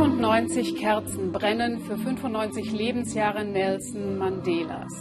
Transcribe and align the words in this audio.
95 0.00 0.76
Kerzen 0.76 1.30
brennen 1.30 1.78
für 1.80 1.98
95 1.98 2.72
Lebensjahre 2.72 3.44
Nelson 3.44 4.16
Mandelas. 4.16 4.94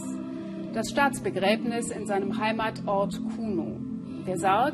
Das 0.74 0.90
Staatsbegräbnis 0.90 1.90
in 1.90 2.06
seinem 2.06 2.38
Heimatort 2.38 3.18
Kuno. 3.34 3.80
Der 4.28 4.38
Sarg 4.38 4.74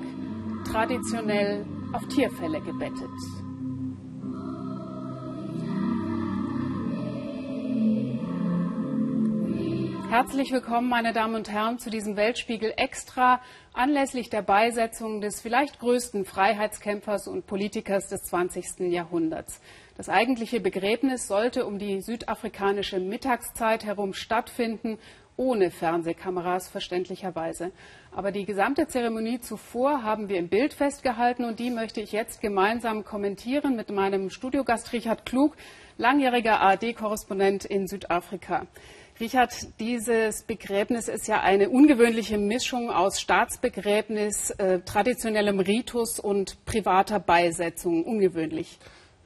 traditionell 0.68 1.64
auf 1.94 2.08
Tierfälle 2.08 2.60
gebettet. 2.60 3.08
Herzlich 10.10 10.52
willkommen, 10.52 10.90
meine 10.90 11.14
Damen 11.14 11.36
und 11.36 11.52
Herren, 11.52 11.78
zu 11.78 11.92
diesem 11.92 12.16
Weltspiegel 12.16 12.74
Extra 12.78 13.42
anlässlich 13.74 14.32
der 14.32 14.42
Beisetzung 14.42 15.22
des 15.22 15.42
vielleicht 15.42 15.80
größten 15.80 16.26
Freiheitskämpfers 16.26 17.28
und 17.28 17.46
Politikers 17.46 18.08
des 18.08 18.24
20. 18.24 18.92
Jahrhunderts. 18.92 19.62
Das 19.98 20.10
eigentliche 20.10 20.60
Begräbnis 20.60 21.28
sollte 21.28 21.66
um 21.66 21.80
die 21.80 22.02
südafrikanische 22.02 23.00
Mittagszeit 23.00 23.86
herum 23.86 24.14
stattfinden, 24.14 24.98
ohne 25.38 25.72
Fernsehkameras 25.72 26.68
verständlicherweise. 26.68 27.72
Aber 28.12 28.32
die 28.34 28.46
gesamte 28.46 28.88
Zeremonie 28.88 29.40
zuvor 29.40 30.04
haben 30.04 30.28
wir 30.28 30.38
im 30.38 30.50
Bild 30.50 30.74
festgehalten 30.74 31.46
und 31.46 31.60
die 31.60 31.70
möchte 31.70 32.02
ich 32.02 32.12
jetzt 32.12 32.42
gemeinsam 32.42 33.06
kommentieren 33.06 33.78
mit 33.78 33.90
meinem 33.90 34.30
Studiogast 34.30 34.92
Richard 34.92 35.26
Klug, 35.26 35.56
langjähriger 35.98 36.60
ARD-Korrespondent 36.60 37.64
in 37.64 37.88
Südafrika. 37.88 38.68
Richard, 39.22 39.80
dieses 39.80 40.44
Begräbnis 40.44 41.08
ist 41.08 41.30
ja 41.30 41.40
eine 41.40 41.70
ungewöhnliche 41.70 42.38
Mischung 42.38 42.92
aus 42.92 43.22
Staatsbegräbnis, 43.22 44.50
äh, 44.52 44.82
traditionellem 44.82 45.62
Ritus 45.62 46.20
und 46.20 46.66
privater 46.66 47.22
Beisetzung. 47.22 48.04
Ungewöhnlich. 48.04 48.78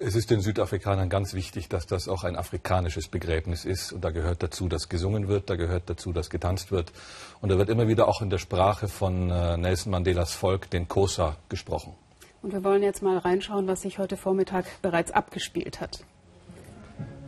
Es 0.01 0.15
ist 0.15 0.31
den 0.31 0.39
Südafrikanern 0.39 1.09
ganz 1.09 1.33
wichtig, 1.33 1.67
dass 1.67 1.85
das 1.85 2.07
auch 2.07 2.23
ein 2.23 2.37
afrikanisches 2.37 3.09
Begräbnis 3.09 3.65
ist. 3.65 3.91
Und 3.91 4.05
da 4.05 4.11
gehört 4.11 4.41
dazu, 4.41 4.69
dass 4.69 4.87
gesungen 4.87 5.27
wird, 5.27 5.49
da 5.49 5.57
gehört 5.57 5.89
dazu, 5.89 6.13
dass 6.13 6.29
getanzt 6.29 6.71
wird. 6.71 6.93
Und 7.41 7.49
da 7.51 7.57
wird 7.57 7.67
immer 7.67 7.89
wieder 7.89 8.07
auch 8.07 8.21
in 8.21 8.29
der 8.29 8.37
Sprache 8.37 8.87
von 8.87 9.29
äh, 9.29 9.57
Nelson 9.57 9.91
Mandelas 9.91 10.31
Volk, 10.31 10.69
den 10.69 10.87
Kosa, 10.87 11.35
gesprochen. 11.49 11.95
Und 12.41 12.53
wir 12.53 12.63
wollen 12.63 12.81
jetzt 12.81 13.01
mal 13.01 13.17
reinschauen, 13.17 13.67
was 13.67 13.81
sich 13.81 13.99
heute 13.99 14.15
Vormittag 14.15 14.81
bereits 14.81 15.11
abgespielt 15.11 15.81
hat. 15.81 16.05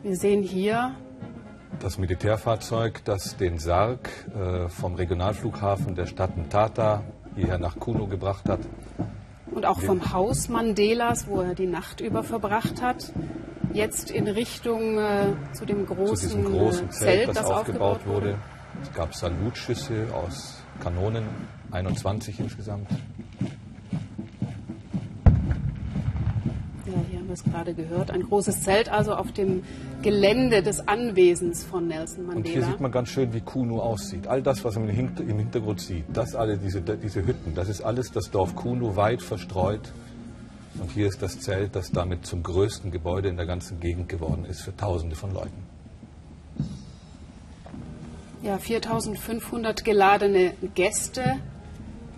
Wir 0.02 0.16
sehen 0.16 0.42
hier 0.42 0.96
das 1.82 1.98
Militärfahrzeug, 1.98 3.04
das 3.04 3.36
den 3.36 3.60
Sarg 3.60 4.10
äh, 4.34 4.70
vom 4.70 4.96
Regionalflughafen 4.96 5.96
der 5.96 6.06
Stadt 6.06 6.38
Mthatha 6.38 7.04
hierher 7.36 7.58
nach 7.58 7.78
Kuno 7.78 8.08
gebracht 8.08 8.48
hat. 8.48 8.62
Und 9.52 9.66
auch 9.66 9.82
vom 9.82 10.14
Haus 10.14 10.50
Mandelas, 10.50 11.28
wo 11.28 11.42
er 11.42 11.56
die 11.56 11.68
Nacht 11.68 12.00
über 12.02 12.24
verbracht 12.24 12.82
hat. 12.82 13.12
Jetzt 13.74 14.12
in 14.12 14.28
Richtung 14.28 14.98
äh, 14.98 15.34
zu 15.54 15.66
dem 15.66 15.86
großen, 15.86 16.30
zu 16.30 16.38
diesem 16.38 16.52
großen 16.52 16.88
äh, 16.88 16.92
Zelt, 16.92 17.30
das, 17.30 17.46
aufgebaut, 17.46 17.98
aufgebaut 17.98 18.08
wurde. 18.08 18.38
Es 18.82 18.94
gab 18.94 19.14
Salutschüsse 19.14 20.08
aus 20.14 20.64
Kanonen, 20.82 21.26
21 21.72 22.40
insgesamt. 22.40 22.90
Wir 27.32 27.36
es 27.36 27.44
gerade 27.44 27.74
gehört. 27.74 28.12
Ein 28.12 28.24
großes 28.24 28.62
Zelt 28.62 28.90
also 28.90 29.16
auf 29.16 29.32
dem 29.32 29.64
Gelände 30.02 30.62
des 30.62 30.88
Anwesens 30.88 31.64
von 31.64 31.88
Nelson 31.88 32.26
Mandela. 32.26 32.38
Und 32.38 32.48
hier 32.48 32.64
sieht 32.64 32.82
man 32.82 32.92
ganz 32.92 33.10
schön, 33.10 33.34
wie 33.34 33.42
Kuno 33.42 33.80
aussieht. 33.80 34.28
All 34.28 34.42
das, 34.42 34.64
was 34.64 34.76
man 34.76 34.90
im 34.90 35.38
Hintergrund 35.38 35.82
sieht, 35.82 36.06
das 36.14 36.36
alle, 36.36 36.58
diese, 36.58 36.82
diese 36.82 37.26
Hütten, 37.26 37.56
das 37.56 37.70
ist 37.70 37.82
alles 37.82 38.12
das 38.12 38.30
Dorf 38.32 38.56
Kuno 38.56 38.96
weit 38.96 39.22
verstreut. 39.22 39.92
Und 40.80 40.92
hier 40.92 41.08
ist 41.08 41.22
das 41.22 41.40
Zelt, 41.40 41.76
das 41.76 41.92
damit 41.92 42.26
zum 42.26 42.44
größten 42.44 42.92
Gebäude 42.92 43.30
in 43.30 43.38
der 43.38 43.46
ganzen 43.46 43.80
Gegend 43.80 44.10
geworden 44.10 44.46
ist 44.46 44.62
für 44.62 44.76
Tausende 44.76 45.16
von 45.16 45.34
Leuten. 45.34 45.64
Ja, 48.44 48.58
4500 48.58 49.84
geladene 49.84 50.54
Gäste. 50.74 51.40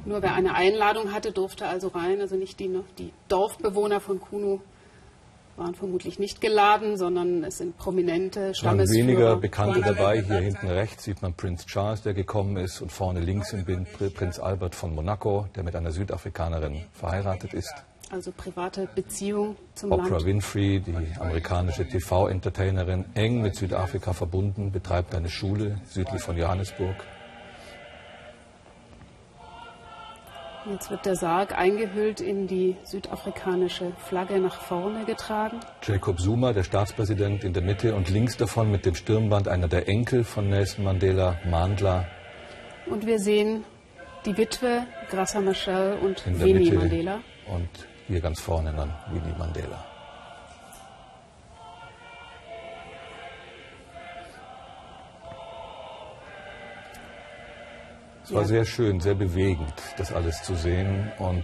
Nur 0.05 0.21
wer 0.21 0.33
eine 0.33 0.53
Einladung 0.55 1.11
hatte, 1.13 1.31
durfte 1.31 1.67
also 1.67 1.89
rein. 1.89 2.21
Also 2.21 2.35
nicht 2.35 2.59
die, 2.59 2.69
die 2.97 3.11
Dorfbewohner 3.27 3.99
von 3.99 4.19
Kuno 4.19 4.61
waren 5.57 5.75
vermutlich 5.75 6.19
nicht 6.19 6.41
geladen, 6.41 6.97
sondern 6.97 7.43
es 7.43 7.57
sind 7.57 7.77
prominente 7.77 8.53
Stammesführer. 8.55 9.07
Weniger 9.07 9.35
Bekannte 9.35 9.81
dabei. 9.81 10.21
Hier 10.21 10.39
hinten 10.39 10.67
rechts 10.67 11.03
sieht 11.03 11.21
man 11.21 11.33
Prinz 11.33 11.65
Charles, 11.65 12.01
der 12.01 12.13
gekommen 12.13 12.57
ist, 12.57 12.81
und 12.81 12.91
vorne 12.91 13.19
links 13.19 13.53
im 13.53 13.65
Bild 13.65 14.13
Prinz 14.15 14.39
Albert 14.39 14.75
von 14.75 14.95
Monaco, 14.95 15.47
der 15.55 15.63
mit 15.63 15.75
einer 15.75 15.91
Südafrikanerin 15.91 16.83
verheiratet 16.93 17.53
ist. 17.53 17.73
Also 18.09 18.31
private 18.31 18.87
Beziehung 18.93 19.55
zum 19.73 19.91
Oprah 19.91 20.07
Land. 20.09 20.25
Winfrey, 20.25 20.81
die 20.81 21.19
amerikanische 21.19 21.87
TV-Entertainerin, 21.87 23.05
eng 23.15 23.41
mit 23.41 23.55
Südafrika 23.55 24.13
verbunden, 24.13 24.71
betreibt 24.71 25.15
eine 25.15 25.29
Schule 25.29 25.79
südlich 25.89 26.21
von 26.21 26.37
Johannesburg. 26.37 26.95
Jetzt 30.69 30.89
wird 30.89 31.05
der 31.05 31.15
Sarg 31.15 31.57
eingehüllt 31.57 32.21
in 32.21 32.47
die 32.47 32.77
südafrikanische 32.83 33.91
Flagge 33.97 34.39
nach 34.39 34.61
vorne 34.61 35.03
getragen. 35.03 35.59
Jacob 35.81 36.19
Zuma, 36.19 36.53
der 36.53 36.63
Staatspräsident, 36.63 37.43
in 37.43 37.51
der 37.51 37.61
Mitte 37.61 37.93
und 37.95 38.09
links 38.09 38.37
davon 38.37 38.71
mit 38.71 38.85
dem 38.85 38.95
Stirnband 38.95 39.49
einer 39.49 39.67
der 39.67 39.89
Enkel 39.89 40.23
von 40.23 40.49
Nelson 40.49 40.85
Mandela, 40.85 41.37
Mandla. 41.49 42.05
Und 42.85 43.05
wir 43.05 43.19
sehen 43.19 43.65
die 44.25 44.37
Witwe, 44.37 44.83
Grassa 45.09 45.41
Machel 45.41 45.97
und 46.01 46.23
Winnie 46.39 46.71
Mandela. 46.71 47.19
Und 47.53 47.69
hier 48.07 48.21
ganz 48.21 48.39
vorne 48.39 48.73
dann 48.73 48.93
Winnie 49.11 49.35
Mandela. 49.37 49.92
Es 58.25 58.33
war 58.33 58.45
sehr 58.45 58.63
schön, 58.63 59.01
sehr 59.01 59.15
bewegend, 59.15 59.73
das 59.97 60.13
alles 60.13 60.43
zu 60.43 60.55
sehen. 60.55 61.11
Und 61.19 61.43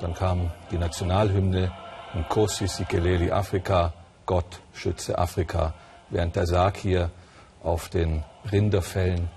dann 0.00 0.12
kam 0.12 0.50
die 0.72 0.78
Nationalhymne 0.78 1.72
Nkosi 2.14 2.66
Sikeleli 2.66 3.30
Afrika, 3.30 3.92
Gott 4.26 4.60
schütze 4.72 5.18
Afrika, 5.18 5.74
während 6.10 6.34
der 6.34 6.46
Sarg 6.46 6.78
hier 6.78 7.10
auf 7.62 7.88
den 7.88 8.24
Rinderfällen, 8.50 9.28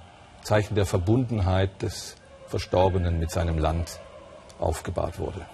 Zeichen 0.41 0.73
der 0.73 0.88
Verbundenheit 0.88 1.81
des 1.83 2.16
Verstorbenen 2.47 3.19
mit 3.19 3.29
seinem 3.29 3.59
Land, 3.59 3.99
aufgebahrt 4.59 5.19
wurde. 5.19 5.45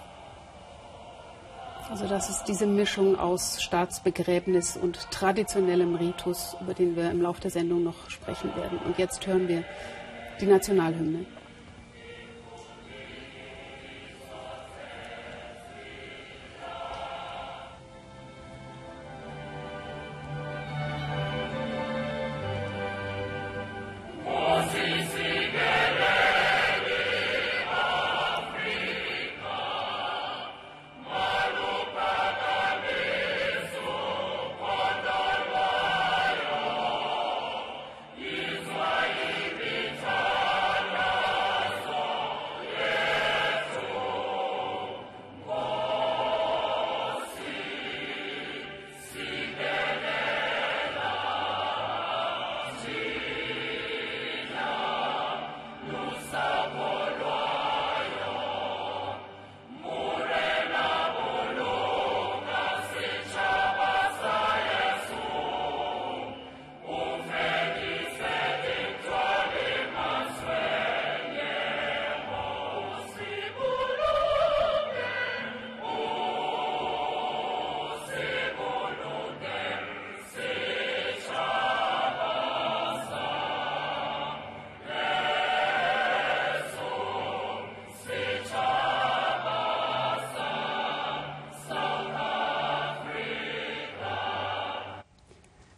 Also 1.90 2.08
das 2.08 2.30
ist 2.30 2.44
diese 2.44 2.66
Mischung 2.66 3.18
aus 3.18 3.62
Staatsbegräbnis 3.62 4.76
und 4.76 5.10
traditionellem 5.10 5.94
Ritus, 5.96 6.56
über 6.60 6.74
den 6.74 6.96
wir 6.96 7.10
im 7.10 7.20
Laufe 7.20 7.42
der 7.42 7.50
Sendung 7.50 7.84
noch 7.84 8.08
sprechen 8.10 8.56
werden. 8.56 8.78
Und 8.78 8.98
jetzt 8.98 9.24
hören 9.26 9.46
wir 9.48 9.62
die 10.40 10.46
Nationalhymne. 10.46 11.24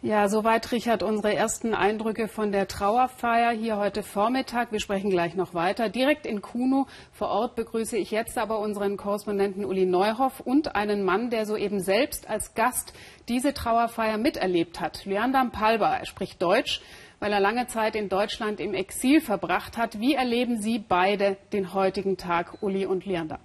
Ja, 0.09 0.27
soweit, 0.31 0.73
Richard, 0.73 1.03
unsere 1.03 1.35
ersten 1.35 1.75
Eindrücke 1.75 2.29
von 2.29 2.51
der 2.51 2.67
Trauerfeier 2.67 3.51
hier 3.51 3.77
heute 3.77 4.03
Vormittag. 4.03 4.73
Wir 4.73 4.81
sprechen 4.81 5.11
gleich 5.11 5.35
noch 5.35 5.53
weiter. 5.53 5.91
Direkt 5.91 6.25
in 6.25 6.41
Kuno 6.41 6.87
vor 7.13 7.29
Ort 7.29 7.57
begrüße 7.57 7.99
ich 7.99 8.11
jetzt 8.11 8.39
aber 8.39 8.59
unseren 8.61 8.97
Korrespondenten 8.97 9.67
Uli 9.67 9.85
Neuhoff 9.85 10.41
und 10.41 10.75
einen 10.75 11.05
Mann, 11.05 11.29
der 11.29 11.45
soeben 11.45 11.81
selbst 11.81 12.27
als 12.27 12.55
Gast 12.55 12.95
diese 13.29 13.53
Trauerfeier 13.53 14.17
miterlebt 14.17 14.81
hat. 14.81 15.05
Lyandam 15.05 15.51
Palba, 15.51 15.97
er 15.97 16.07
spricht 16.07 16.41
Deutsch, 16.41 16.81
weil 17.21 17.31
er 17.31 17.41
lange 17.41 17.67
Zeit 17.67 17.95
in 17.95 18.09
Deutschland 18.09 18.61
im 18.61 18.73
Exil 18.73 19.21
verbracht 19.21 19.77
hat. 19.77 20.01
Wie 20.01 20.15
erleben 20.15 20.59
Sie 20.59 20.79
beide 20.79 21.37
den 21.53 21.75
heutigen 21.75 22.17
Tag, 22.17 22.63
Uli 22.63 22.87
und 22.87 23.05
Lyandam? 23.05 23.41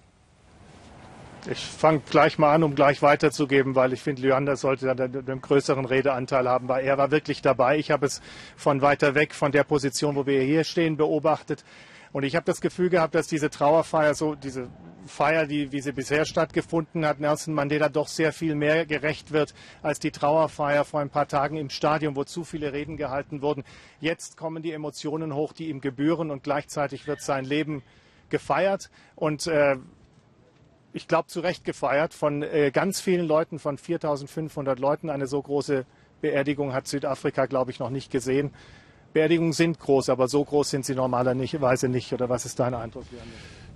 Ich 1.50 1.66
fange 1.66 2.02
gleich 2.10 2.38
mal 2.38 2.54
an, 2.54 2.64
um 2.64 2.74
gleich 2.74 3.02
weiterzugeben, 3.02 3.76
weil 3.76 3.92
ich 3.92 4.02
finde, 4.02 4.22
Lyander 4.22 4.56
sollte 4.56 4.96
dann 4.96 5.14
einen 5.14 5.42
größeren 5.42 5.84
Redeanteil 5.84 6.48
haben, 6.48 6.70
weil 6.70 6.86
er 6.86 6.98
war 6.98 7.12
wirklich 7.12 7.42
dabei. 7.42 7.78
Ich 7.78 7.92
habe 7.92 8.06
es 8.06 8.22
von 8.56 8.82
weiter 8.82 9.14
weg, 9.14 9.34
von 9.34 9.52
der 9.52 9.66
Position, 9.66 10.16
wo 10.16 10.26
wir 10.26 10.42
hier 10.42 10.64
stehen, 10.64 10.96
beobachtet. 10.96 11.66
Und 12.14 12.24
ich 12.24 12.38
habe 12.38 12.46
das 12.46 12.62
Gefühl 12.62 12.90
gehabt, 12.90 13.14
dass 13.14 13.28
diese 13.28 13.50
Trauerfeier, 13.50 14.14
so 14.14 14.36
diese 14.36 14.70
Feier, 15.06 15.46
die, 15.46 15.74
wie 15.74 15.82
sie 15.82 15.92
bisher 15.92 16.24
stattgefunden 16.24 17.06
hat, 17.06 17.20
Nelson 17.20 17.54
Mandela 17.54 17.90
doch 17.90 18.08
sehr 18.08 18.32
viel 18.32 18.56
mehr 18.56 18.86
gerecht 18.86 19.34
wird 19.34 19.54
als 19.82 20.00
die 20.00 20.12
Trauerfeier 20.12 20.86
vor 20.86 21.02
ein 21.02 21.10
paar 21.10 21.28
Tagen 21.28 21.58
im 21.58 21.70
Stadion, 21.70 22.16
wo 22.16 22.24
zu 22.24 22.46
viele 22.46 22.72
Reden 22.72 22.96
gehalten 22.96 23.42
wurden. 23.42 23.66
Jetzt 24.00 24.38
kommen 24.38 24.64
die 24.64 24.72
Emotionen 24.72 25.36
hoch, 25.36 25.52
die 25.52 25.68
ihm 25.68 25.82
gebühren 25.82 26.32
und 26.32 26.44
gleichzeitig 26.44 27.06
wird 27.06 27.20
sein 27.20 27.44
Leben 27.44 27.84
gefeiert. 28.30 28.90
Und 29.16 29.48
äh, 29.48 29.76
ich 30.94 31.08
glaube, 31.08 31.28
zu 31.28 31.40
Recht 31.40 31.66
gefeiert 31.66 32.14
von 32.14 32.44
äh, 32.44 32.72
ganz 32.72 33.02
vielen 33.02 33.28
Leuten, 33.28 33.60
von 33.60 33.78
4500 33.78 34.80
Leuten. 34.80 35.10
Eine 35.10 35.28
so 35.28 35.42
große 35.42 35.86
Beerdigung 36.22 36.74
hat 36.74 36.88
Südafrika, 36.88 37.48
glaube 37.48 37.72
ich, 37.72 37.80
noch 37.80 37.90
nicht 37.90 38.12
gesehen. 38.12 38.52
Beerdigungen 39.12 39.54
sind 39.54 39.80
groß, 39.80 40.10
aber 40.10 40.28
so 40.28 40.44
groß 40.44 40.70
sind 40.70 40.86
sie 40.86 40.96
normalerweise 40.96 41.88
nicht. 41.88 42.14
Oder 42.14 42.30
was 42.30 42.46
ist 42.46 42.60
dein 42.60 42.74
Eindruck? 42.74 43.06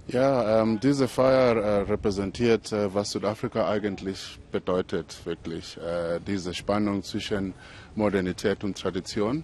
Ja, 0.08 0.62
ähm, 0.62 0.80
diese 0.80 1.08
Feier 1.08 1.58
äh, 1.58 1.82
repräsentiert, 1.82 2.72
äh, 2.72 2.94
was 2.94 3.12
Südafrika 3.12 3.68
eigentlich 3.68 4.40
bedeutet, 4.52 5.26
wirklich. 5.26 5.78
Äh, 5.78 6.22
diese 6.26 6.54
Spannung 6.54 7.04
zwischen 7.04 7.54
Modernität 7.96 8.64
und 8.64 8.78
Tradition. 8.78 9.44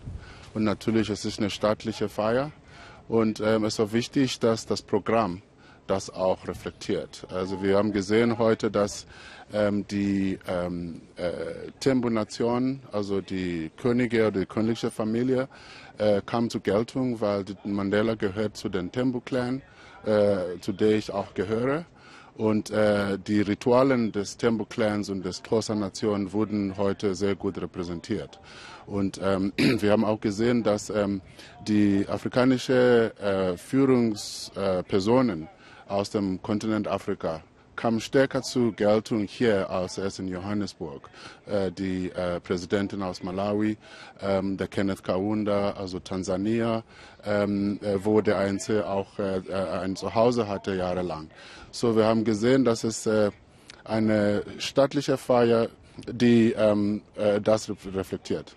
Und 0.54 0.64
natürlich, 0.64 1.10
es 1.10 1.26
ist 1.26 1.40
eine 1.40 1.50
staatliche 1.50 2.08
Feier. 2.08 2.52
Und 3.10 3.42
ähm, 3.42 3.66
es 3.66 3.80
auch 3.80 3.92
wichtig, 3.92 4.40
dass 4.40 4.66
das 4.66 4.82
Programm 4.82 5.42
das 5.88 6.10
auch 6.10 6.48
reflektiert. 6.48 7.26
Also 7.30 7.62
wir 7.62 7.78
haben 7.78 7.92
gesehen 7.92 8.38
heute, 8.38 8.72
dass 8.72 9.06
ähm, 9.54 9.86
die 9.88 10.40
ähm, 10.48 11.02
äh, 11.16 11.72
Tembo-Nation, 11.80 12.82
also 12.92 13.22
die 13.22 13.72
Könige 13.78 14.28
oder 14.28 14.42
die 14.42 14.46
königliche 14.46 14.92
Familie, 14.92 15.48
äh, 15.98 16.22
kam 16.26 16.50
zur 16.50 16.62
Geltung, 16.62 17.22
weil 17.22 17.46
Mandela 17.64 18.16
gehört 18.16 18.58
zu 18.58 18.70
den 18.70 18.92
Tembo-Clan, 18.92 19.62
äh, 20.06 20.60
zu 20.62 20.72
der 20.72 20.92
ich 20.92 21.12
auch 21.12 21.34
gehöre. 21.34 21.86
Und 22.36 22.72
äh, 22.72 23.20
die 23.20 23.42
Ritualen 23.42 24.12
des 24.12 24.38
Tembo-Clans 24.38 25.10
und 25.10 25.24
des 25.24 25.44
Xhosa-Nation 25.44 26.34
wurden 26.34 26.78
heute 26.78 27.14
sehr 27.14 27.36
gut 27.36 27.62
repräsentiert. 27.62 28.40
Und 28.88 29.20
ähm, 29.24 29.54
wir 29.58 29.92
haben 29.92 30.04
auch 30.04 30.20
gesehen, 30.20 30.64
dass 30.64 30.90
ähm, 30.90 31.22
die 31.68 32.08
afrikanische 32.10 33.14
äh, 33.20 33.56
Führungspersonen 33.58 35.48
aus 35.94 36.10
dem 36.10 36.42
Kontinent 36.42 36.88
Afrika 36.88 37.42
kam 37.76 38.00
stärker 38.00 38.42
zur 38.42 38.74
Geltung 38.74 39.26
hier 39.26 39.70
als 39.70 39.98
erst 39.98 40.20
in 40.20 40.28
Johannesburg. 40.28 41.10
Äh, 41.46 41.72
die 41.72 42.12
äh, 42.12 42.40
Präsidentin 42.40 43.02
aus 43.02 43.24
Malawi, 43.24 43.78
ähm, 44.22 44.58
der 44.58 44.68
Kenneth 44.68 45.04
Kaunda, 45.04 45.72
also 45.72 46.00
Tansania, 46.00 46.84
ähm, 47.26 47.80
äh, 47.82 48.04
wo 48.04 48.22
der 48.22 48.38
Einzel 48.38 48.84
auch 48.84 49.18
äh, 49.20 49.38
äh, 49.38 49.54
ein 49.82 49.96
Zuhause 49.96 50.48
hatte 50.48 50.76
jahrelang. 50.76 51.30
So, 51.72 51.96
wir 51.96 52.06
haben 52.06 52.24
gesehen, 52.24 52.64
dass 52.64 52.84
es 52.84 53.06
äh, 53.06 53.32
eine 53.84 54.44
staatliche 54.60 55.18
Feier, 55.18 55.70
die 56.08 56.54
ähm, 56.54 57.02
das 57.44 57.70
reflektiert. 57.94 58.56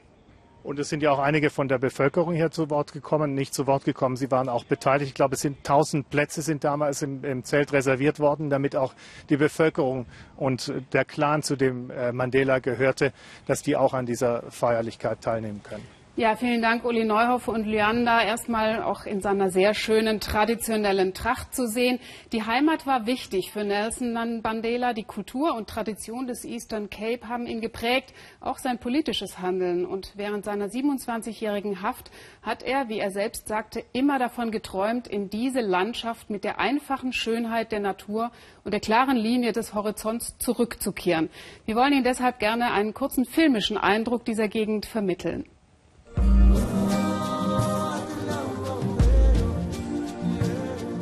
Und 0.66 0.80
es 0.80 0.88
sind 0.88 1.00
ja 1.00 1.12
auch 1.12 1.20
einige 1.20 1.50
von 1.50 1.68
der 1.68 1.78
Bevölkerung 1.78 2.34
hier 2.34 2.50
zu 2.50 2.70
Wort 2.70 2.92
gekommen, 2.92 3.34
nicht 3.34 3.54
zu 3.54 3.68
Wort 3.68 3.84
gekommen. 3.84 4.16
Sie 4.16 4.32
waren 4.32 4.48
auch 4.48 4.64
beteiligt. 4.64 5.10
Ich 5.10 5.14
glaube, 5.14 5.36
es 5.36 5.40
sind 5.40 5.58
1000 5.58 6.10
Plätze 6.10 6.42
sind 6.42 6.64
damals 6.64 7.02
im, 7.02 7.22
im 7.24 7.44
Zelt 7.44 7.72
reserviert 7.72 8.18
worden, 8.18 8.50
damit 8.50 8.74
auch 8.74 8.92
die 9.28 9.36
Bevölkerung 9.36 10.06
und 10.36 10.72
der 10.92 11.04
Clan, 11.04 11.44
zu 11.44 11.54
dem 11.54 11.90
äh, 11.90 12.10
Mandela 12.10 12.58
gehörte, 12.58 13.12
dass 13.46 13.62
die 13.62 13.76
auch 13.76 13.94
an 13.94 14.06
dieser 14.06 14.42
Feierlichkeit 14.50 15.20
teilnehmen 15.20 15.62
können. 15.62 15.95
Ja, 16.18 16.34
vielen 16.34 16.62
Dank, 16.62 16.86
Uli 16.86 17.04
Neuhoff 17.04 17.46
und 17.46 17.66
Lyanda. 17.66 18.22
Erstmal 18.22 18.82
auch 18.82 19.04
in 19.04 19.20
seiner 19.20 19.50
sehr 19.50 19.74
schönen 19.74 20.18
traditionellen 20.18 21.12
Tracht 21.12 21.54
zu 21.54 21.68
sehen. 21.68 21.98
Die 22.32 22.42
Heimat 22.42 22.86
war 22.86 23.04
wichtig 23.04 23.52
für 23.52 23.64
Nelson 23.64 24.14
Mandela. 24.14 24.94
Die 24.94 25.04
Kultur 25.04 25.54
und 25.54 25.68
Tradition 25.68 26.26
des 26.26 26.46
Eastern 26.46 26.88
Cape 26.88 27.28
haben 27.28 27.46
ihn 27.46 27.60
geprägt, 27.60 28.14
auch 28.40 28.56
sein 28.56 28.78
politisches 28.78 29.40
Handeln. 29.40 29.84
Und 29.84 30.14
während 30.16 30.46
seiner 30.46 30.68
27-jährigen 30.68 31.82
Haft 31.82 32.10
hat 32.40 32.62
er, 32.62 32.88
wie 32.88 32.98
er 32.98 33.10
selbst 33.10 33.46
sagte, 33.46 33.84
immer 33.92 34.18
davon 34.18 34.50
geträumt, 34.50 35.06
in 35.08 35.28
diese 35.28 35.60
Landschaft 35.60 36.30
mit 36.30 36.44
der 36.44 36.58
einfachen 36.58 37.12
Schönheit 37.12 37.72
der 37.72 37.80
Natur 37.80 38.30
und 38.64 38.72
der 38.72 38.80
klaren 38.80 39.18
Linie 39.18 39.52
des 39.52 39.74
Horizonts 39.74 40.38
zurückzukehren. 40.38 41.28
Wir 41.66 41.76
wollen 41.76 41.92
Ihnen 41.92 42.04
deshalb 42.04 42.38
gerne 42.38 42.72
einen 42.72 42.94
kurzen 42.94 43.26
filmischen 43.26 43.76
Eindruck 43.76 44.24
dieser 44.24 44.48
Gegend 44.48 44.86
vermitteln. 44.86 45.44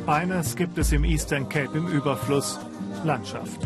Eines 0.07 0.55
gibt 0.55 0.77
es 0.77 0.91
im 0.91 1.03
Eastern 1.03 1.49
Cape 1.49 1.75
im 1.75 1.87
Überfluss, 1.87 2.59
Landschaft. 3.03 3.59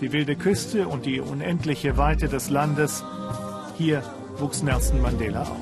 Die 0.00 0.10
wilde 0.10 0.34
Küste 0.34 0.88
und 0.88 1.06
die 1.06 1.20
unendliche 1.20 1.96
Weite 1.96 2.28
des 2.28 2.50
Landes, 2.50 3.04
hier 3.78 4.02
wuchs 4.38 4.64
Nelson 4.64 5.00
Mandela 5.00 5.42
auf. 5.42 5.58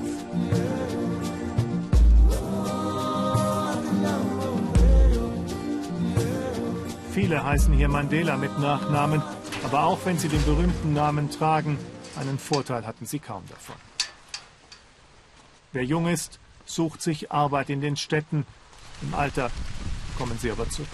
Viele 7.11 7.43
heißen 7.43 7.75
hier 7.75 7.87
Mandela 7.87 8.35
mit 8.35 8.57
Nachnamen, 8.57 9.21
aber 9.63 9.83
auch 9.83 9.99
wenn 10.05 10.17
sie 10.17 10.27
den 10.27 10.43
berühmten 10.43 10.93
Namen 10.93 11.29
tragen, 11.29 11.77
einen 12.19 12.39
Vorteil 12.39 12.87
hatten 12.87 13.05
sie 13.05 13.19
kaum 13.19 13.43
davon. 13.47 13.75
Wer 15.71 15.83
jung 15.83 16.07
ist, 16.07 16.39
sucht 16.65 17.03
sich 17.03 17.31
Arbeit 17.31 17.69
in 17.69 17.81
den 17.81 17.95
Städten. 17.95 18.47
Im 19.01 19.13
Alter 19.15 19.51
kommen 20.23 20.39
sie 20.39 20.51
aber 20.51 20.69
zurück. 20.69 20.87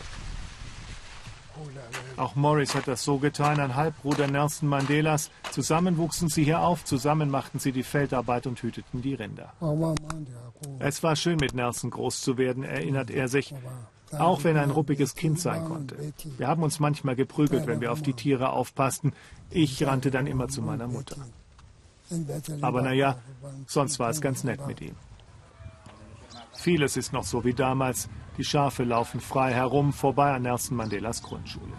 Auch 2.18 2.36
Morris 2.36 2.74
hat 2.74 2.88
das 2.88 3.04
so 3.04 3.20
getan, 3.20 3.60
ein 3.60 3.76
Halbbruder 3.76 4.26
Nelson 4.26 4.68
Mandelas. 4.68 5.30
Zusammen 5.52 5.98
wuchsen 5.98 6.30
sie 6.30 6.44
hier 6.44 6.62
auf, 6.62 6.84
zusammen 6.84 7.30
machten 7.30 7.60
sie 7.60 7.72
die 7.72 7.84
Feldarbeit 7.84 8.48
und 8.48 8.60
hüteten 8.64 9.04
die 9.04 9.14
Rinder. 9.14 9.54
Es 10.80 11.04
war 11.04 11.16
schön, 11.16 11.38
mit 11.38 11.54
Nelson 11.54 11.92
groß 11.92 12.22
zu 12.22 12.40
werden, 12.40 12.64
erinnert 12.64 13.12
er 13.12 13.28
sich. 13.28 13.54
Auch 14.18 14.44
wenn 14.44 14.56
er 14.56 14.64
ein 14.64 14.72
ruppiges 14.72 15.14
Kind 15.14 15.40
sein 15.40 15.64
konnte. 15.66 16.12
Wir 16.40 16.48
haben 16.48 16.64
uns 16.64 16.80
manchmal 16.80 17.16
geprügelt, 17.16 17.68
wenn 17.68 17.82
wir 17.82 17.92
auf 17.92 18.02
die 18.02 18.14
Tiere 18.14 18.50
aufpassten. 18.50 19.14
Ich 19.52 19.86
rannte 19.86 20.10
dann 20.10 20.26
immer 20.26 20.48
zu 20.48 20.64
meiner 20.64 20.88
Mutter. 20.88 21.18
Aber 22.62 22.82
naja, 22.82 23.20
sonst 23.68 24.00
war 24.00 24.10
es 24.10 24.22
ganz 24.22 24.44
nett 24.44 24.66
mit 24.66 24.82
ihm. 24.82 24.96
Vieles 26.56 26.98
ist 26.98 27.14
noch 27.14 27.26
so 27.26 27.44
wie 27.46 27.54
damals. 27.54 28.10
Die 28.40 28.46
Schafe 28.46 28.86
laufen 28.86 29.20
frei 29.20 29.52
herum, 29.52 29.92
vorbei 29.92 30.32
an 30.32 30.44
Nelson 30.44 30.78
Mandelas 30.78 31.22
Grundschule. 31.22 31.74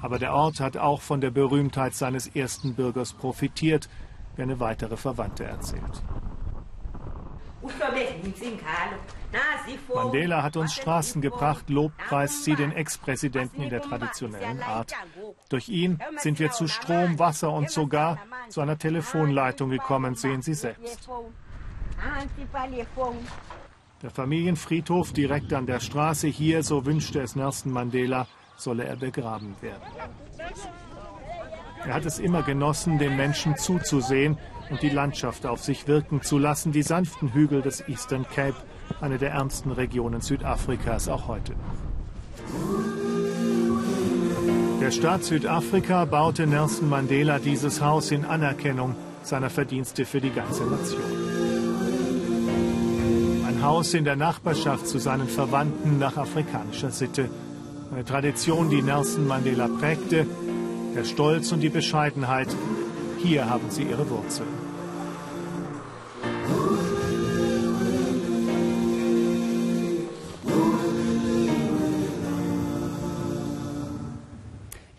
Aber 0.00 0.18
der 0.18 0.32
Ort 0.32 0.60
hat 0.60 0.78
auch 0.78 1.02
von 1.02 1.20
der 1.20 1.30
Berühmtheit 1.30 1.94
seines 1.94 2.26
ersten 2.28 2.74
Bürgers 2.74 3.12
profitiert, 3.12 3.90
wie 4.36 4.42
eine 4.42 4.60
weitere 4.60 4.96
Verwandte 4.96 5.44
erzählt. 5.44 6.02
Mandela 9.94 10.42
hat 10.42 10.56
uns 10.56 10.72
Straßen 10.72 11.20
gebracht, 11.20 11.68
lobpreist 11.68 12.44
sie 12.44 12.54
den 12.54 12.72
Ex-Präsidenten 12.72 13.60
in 13.60 13.68
der 13.68 13.82
traditionellen 13.82 14.62
Art. 14.62 14.94
Durch 15.50 15.68
ihn 15.68 15.98
sind 16.16 16.38
wir 16.38 16.50
zu 16.50 16.66
Strom, 16.66 17.18
Wasser 17.18 17.52
und 17.52 17.70
sogar 17.70 18.16
zu 18.48 18.62
einer 18.62 18.78
Telefonleitung 18.78 19.68
gekommen, 19.68 20.14
sehen 20.14 20.40
Sie 20.40 20.54
selbst. 20.54 21.10
Der 24.02 24.10
Familienfriedhof 24.10 25.12
direkt 25.12 25.52
an 25.52 25.66
der 25.66 25.78
Straße 25.78 26.26
hier, 26.28 26.62
so 26.62 26.86
wünschte 26.86 27.20
es 27.20 27.36
Nelson 27.36 27.70
Mandela, 27.70 28.26
solle 28.56 28.84
er 28.84 28.96
begraben 28.96 29.54
werden. 29.60 29.82
Er 31.86 31.94
hat 31.94 32.06
es 32.06 32.18
immer 32.18 32.42
genossen, 32.42 32.98
den 32.98 33.16
Menschen 33.16 33.56
zuzusehen 33.56 34.38
und 34.70 34.80
die 34.80 34.88
Landschaft 34.88 35.44
auf 35.44 35.62
sich 35.62 35.86
wirken 35.86 36.22
zu 36.22 36.38
lassen, 36.38 36.72
die 36.72 36.82
sanften 36.82 37.34
Hügel 37.34 37.60
des 37.60 37.86
Eastern 37.88 38.26
Cape, 38.26 38.56
eine 39.02 39.18
der 39.18 39.32
ärmsten 39.32 39.70
Regionen 39.70 40.22
Südafrikas, 40.22 41.08
auch 41.08 41.28
heute 41.28 41.54
Der 44.80 44.90
Staat 44.90 45.24
Südafrika 45.24 46.06
baute 46.06 46.46
Nelson 46.46 46.88
Mandela 46.88 47.38
dieses 47.38 47.82
Haus 47.82 48.10
in 48.10 48.24
Anerkennung 48.24 48.94
seiner 49.22 49.50
Verdienste 49.50 50.06
für 50.06 50.20
die 50.20 50.30
ganze 50.30 50.64
Nation. 50.64 51.29
Haus 53.62 53.94
in 53.94 54.04
der 54.04 54.16
Nachbarschaft 54.16 54.86
zu 54.86 54.98
seinen 54.98 55.28
Verwandten 55.28 55.98
nach 55.98 56.16
afrikanischer 56.16 56.90
Sitte. 56.90 57.28
Eine 57.92 58.04
Tradition, 58.04 58.70
die 58.70 58.82
Nelson 58.82 59.26
Mandela 59.26 59.68
prägte. 59.68 60.26
Der 60.94 61.04
Stolz 61.04 61.52
und 61.52 61.60
die 61.60 61.68
Bescheidenheit. 61.68 62.48
Hier 63.18 63.50
haben 63.50 63.70
sie 63.70 63.82
ihre 63.82 64.08
Wurzeln. 64.08 64.69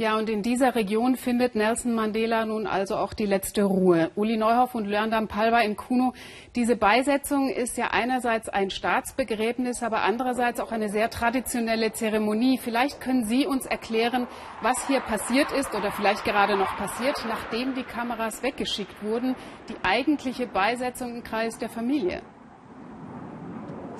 Ja, 0.01 0.17
und 0.17 0.31
in 0.31 0.41
dieser 0.41 0.73
Region 0.73 1.15
findet 1.15 1.53
Nelson 1.53 1.93
Mandela 1.93 2.43
nun 2.47 2.65
also 2.65 2.95
auch 2.95 3.13
die 3.13 3.27
letzte 3.27 3.61
Ruhe. 3.61 4.09
Uli 4.15 4.35
Neuhoff 4.35 4.73
und 4.73 4.87
Lörndam 4.87 5.27
Palva 5.27 5.59
in 5.59 5.75
Kuno. 5.75 6.13
Diese 6.55 6.75
Beisetzung 6.75 7.49
ist 7.49 7.77
ja 7.77 7.89
einerseits 7.91 8.49
ein 8.49 8.71
Staatsbegräbnis, 8.71 9.83
aber 9.83 10.01
andererseits 10.01 10.59
auch 10.59 10.71
eine 10.71 10.89
sehr 10.89 11.11
traditionelle 11.11 11.93
Zeremonie. 11.93 12.57
Vielleicht 12.57 12.99
können 12.99 13.25
Sie 13.25 13.45
uns 13.45 13.67
erklären, 13.67 14.25
was 14.63 14.87
hier 14.87 15.01
passiert 15.01 15.51
ist 15.51 15.75
oder 15.75 15.91
vielleicht 15.91 16.25
gerade 16.25 16.57
noch 16.57 16.75
passiert, 16.77 17.23
nachdem 17.27 17.75
die 17.75 17.83
Kameras 17.83 18.41
weggeschickt 18.41 19.03
wurden. 19.03 19.35
Die 19.69 19.75
eigentliche 19.83 20.47
Beisetzung 20.47 21.17
im 21.17 21.23
Kreis 21.23 21.59
der 21.59 21.69
Familie. 21.69 22.23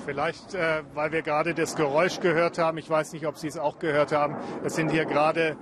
Vielleicht, 0.04 0.54
äh, 0.54 0.82
weil 0.94 1.12
wir 1.12 1.22
gerade 1.22 1.54
das 1.54 1.76
Geräusch 1.76 2.18
gehört 2.18 2.58
haben. 2.58 2.76
Ich 2.78 2.90
weiß 2.90 3.12
nicht, 3.12 3.24
ob 3.24 3.36
Sie 3.36 3.46
es 3.46 3.56
auch 3.56 3.78
gehört 3.78 4.10
haben. 4.10 4.34
Es 4.64 4.74
sind 4.74 4.90
hier 4.90 5.04
gerade 5.04 5.56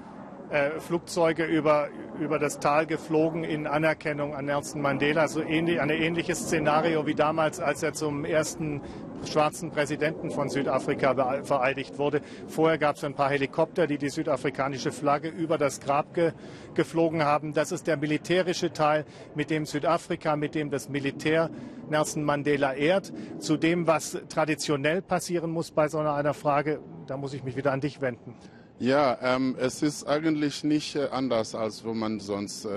äh, 0.51 0.81
Flugzeuge 0.81 1.45
über, 1.45 1.89
über 2.19 2.39
das 2.39 2.59
Tal 2.59 2.87
geflogen 2.87 3.45
in 3.45 3.67
Anerkennung 3.67 4.35
an 4.35 4.47
Nelson 4.47 4.83
Mandela. 4.83 5.29
So 5.29 5.43
ähnlich, 5.43 5.81
ein 5.81 5.91
ähnliches 5.91 6.41
Szenario 6.41 7.07
wie 7.07 7.15
damals, 7.15 7.61
als 7.61 7.83
er 7.83 7.93
zum 7.93 8.25
ersten 8.25 8.81
schwarzen 9.25 9.71
Präsidenten 9.71 10.31
von 10.31 10.49
Südafrika 10.49 11.43
vereidigt 11.45 11.99
wurde. 11.99 12.21
Vorher 12.49 12.79
gab 12.79 12.97
es 12.97 13.05
ein 13.05 13.15
paar 13.15 13.31
Helikopter, 13.31 13.87
die 13.87 13.99
die 13.99 14.09
südafrikanische 14.09 14.93
Flagge 14.93 15.29
über 15.29 15.59
das 15.59 15.81
Grab 15.81 16.15
ge 16.15 16.33
geflogen 16.75 17.25
haben. 17.25 17.53
Das 17.53 17.73
ist 17.73 17.87
der 17.87 17.97
militärische 17.97 18.73
Teil, 18.73 19.05
mit 19.35 19.51
dem 19.51 19.67
Südafrika, 19.67 20.37
mit 20.37 20.55
dem 20.55 20.71
das 20.71 20.89
Militär 20.89 21.51
Nelson 21.89 22.25
Mandela 22.25 22.75
ehrt. 22.75 23.13
Zu 23.39 23.57
dem, 23.57 23.87
was 23.87 24.19
traditionell 24.29 25.03
passieren 25.03 25.51
muss 25.51 25.71
bei 25.71 25.89
so 25.89 25.99
einer 25.99 26.35
Frage, 26.35 26.81
da 27.07 27.17
muss 27.17 27.35
ich 27.35 27.45
mich 27.45 27.57
wieder 27.57 27.73
an 27.73 27.81
dich 27.81 28.01
wenden. 28.01 28.35
Ja, 28.81 29.19
ähm, 29.21 29.57
es 29.61 29.83
ist 29.83 30.09
eigentlich 30.09 30.65
nicht 30.65 30.97
äh, 30.97 31.09
anders, 31.11 31.55
als 31.55 31.85
wenn 31.85 31.99
man 31.99 32.19
sonst 32.19 32.65
äh, 32.65 32.69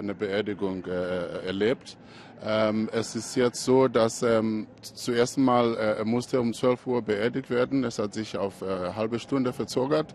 eine 0.00 0.12
Beerdigung 0.12 0.84
äh, 0.84 1.46
erlebt. 1.46 1.96
Ähm, 2.42 2.90
es 2.92 3.14
ist 3.14 3.36
jetzt 3.36 3.64
so, 3.64 3.86
dass 3.86 4.22
ähm, 4.22 4.66
zuerst 4.82 5.38
mal 5.38 5.76
äh, 5.76 6.04
musste 6.04 6.40
um 6.40 6.52
12 6.52 6.86
Uhr 6.86 7.02
beerdigt 7.02 7.48
werden. 7.48 7.84
Es 7.84 7.98
hat 7.98 8.12
sich 8.12 8.36
auf 8.36 8.62
äh, 8.62 8.92
halbe 8.94 9.18
Stunde 9.18 9.52
verzögert. 9.52 10.14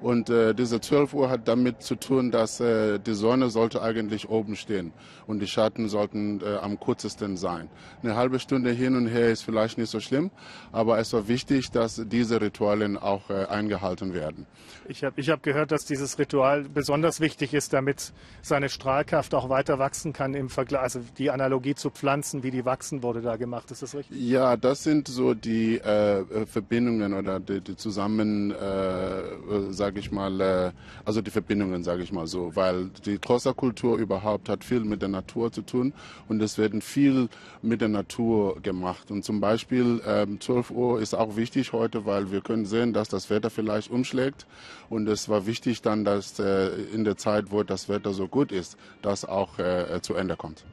Und 0.00 0.30
äh, 0.30 0.54
diese 0.54 0.80
12 0.80 1.14
Uhr 1.14 1.30
hat 1.30 1.46
damit 1.46 1.82
zu 1.82 1.96
tun, 1.96 2.30
dass 2.30 2.58
äh, 2.60 2.98
die 2.98 3.14
Sonne 3.14 3.50
sollte 3.50 3.82
eigentlich 3.82 4.28
oben 4.28 4.56
stehen 4.56 4.92
und 5.26 5.40
die 5.40 5.46
Schatten 5.46 5.88
sollten 5.88 6.40
äh, 6.40 6.56
am 6.56 6.78
kürzesten 6.80 7.36
sein. 7.36 7.68
Eine 8.02 8.16
halbe 8.16 8.38
Stunde 8.38 8.70
hin 8.70 8.96
und 8.96 9.06
her 9.08 9.30
ist 9.30 9.42
vielleicht 9.42 9.76
nicht 9.76 9.90
so 9.90 10.00
schlimm, 10.00 10.30
aber 10.72 10.98
es 10.98 11.12
war 11.12 11.26
wichtig, 11.26 11.70
dass 11.70 12.02
diese 12.06 12.40
Ritualen 12.40 12.96
auch 12.96 13.28
äh, 13.30 13.46
eingehalten 13.46 14.14
werden. 14.14 14.46
Ich 14.88 15.04
habe 15.04 15.20
ich 15.20 15.30
hab 15.30 15.42
gehört, 15.42 15.72
dass 15.72 15.84
dieses 15.84 16.18
Ritual 16.18 16.62
besonders 16.62 17.20
wichtig 17.20 17.54
ist, 17.54 17.72
damit 17.72 18.12
seine 18.42 18.68
Strahlkraft 18.68 19.34
auch 19.34 19.48
weiter 19.48 19.78
wachsen 19.78 20.12
kann 20.12 20.34
im 20.34 20.48
Vergleich, 20.48 20.80
also 20.80 21.00
die 21.18 21.30
Analogie 21.30 21.74
zu 21.74 21.90
Pflanzen, 21.90 22.42
wie 22.42 22.50
die 22.50 22.64
wachsen, 22.64 23.02
wurde 23.02 23.20
da 23.20 23.36
gemacht. 23.36 23.70
Ist 23.70 23.82
das 23.82 23.94
richtig? 23.94 24.18
Ja, 24.20 24.56
das 24.56 24.84
sind 24.84 25.08
so 25.08 25.34
die 25.34 25.78
äh, 25.78 26.46
Verbindungen 26.46 27.14
oder 27.14 27.40
die, 27.40 27.60
die 27.60 27.76
zusammen, 27.76 28.50
äh, 28.50 29.72
sage 29.72 30.00
ich 30.00 30.10
mal, 30.10 30.40
äh, 30.40 30.70
also 31.04 31.20
die 31.20 31.30
Verbindungen, 31.30 31.82
sage 31.84 32.02
ich 32.02 32.12
mal 32.12 32.26
so, 32.26 32.54
weil 32.54 32.90
die 33.04 33.18
Xhosa-Kultur 33.18 33.98
überhaupt 33.98 34.48
hat 34.48 34.64
viel 34.64 34.80
mit 34.80 35.02
der 35.02 35.08
Natur 35.08 35.52
zu 35.52 35.62
tun 35.62 35.92
und 36.28 36.42
es 36.42 36.58
werden 36.58 36.80
viel 36.80 37.28
mit 37.62 37.80
der 37.80 37.88
Natur 37.88 38.60
gemacht. 38.60 39.10
Und 39.10 39.24
zum 39.24 39.40
Beispiel 39.40 40.00
ähm, 40.06 40.40
12 40.40 40.70
Uhr 40.70 41.00
ist 41.00 41.14
auch 41.14 41.36
wichtig 41.36 41.72
heute, 41.72 42.06
weil 42.06 42.30
wir 42.30 42.40
können 42.40 42.66
sehen, 42.66 42.92
dass 42.92 43.08
das 43.08 43.30
Wetter 43.30 43.50
vielleicht 43.50 43.90
umschlägt 43.90 44.46
und 44.88 45.08
es 45.08 45.28
war 45.28 45.46
wichtig 45.46 45.82
dann, 45.82 46.04
dass 46.04 46.38
äh, 46.38 46.68
in 46.92 47.04
der 47.04 47.16
Zeit, 47.16 47.50
wo 47.50 47.62
das 47.62 47.88
Wetter 47.88 48.12
so 48.12 48.28
gut 48.28 48.52
ist, 48.52 48.76
das 49.02 49.24
auch 49.24 49.58
äh, 49.58 50.00
zu 50.02 50.14
Ende 50.14 50.36
kommt. 50.36 50.64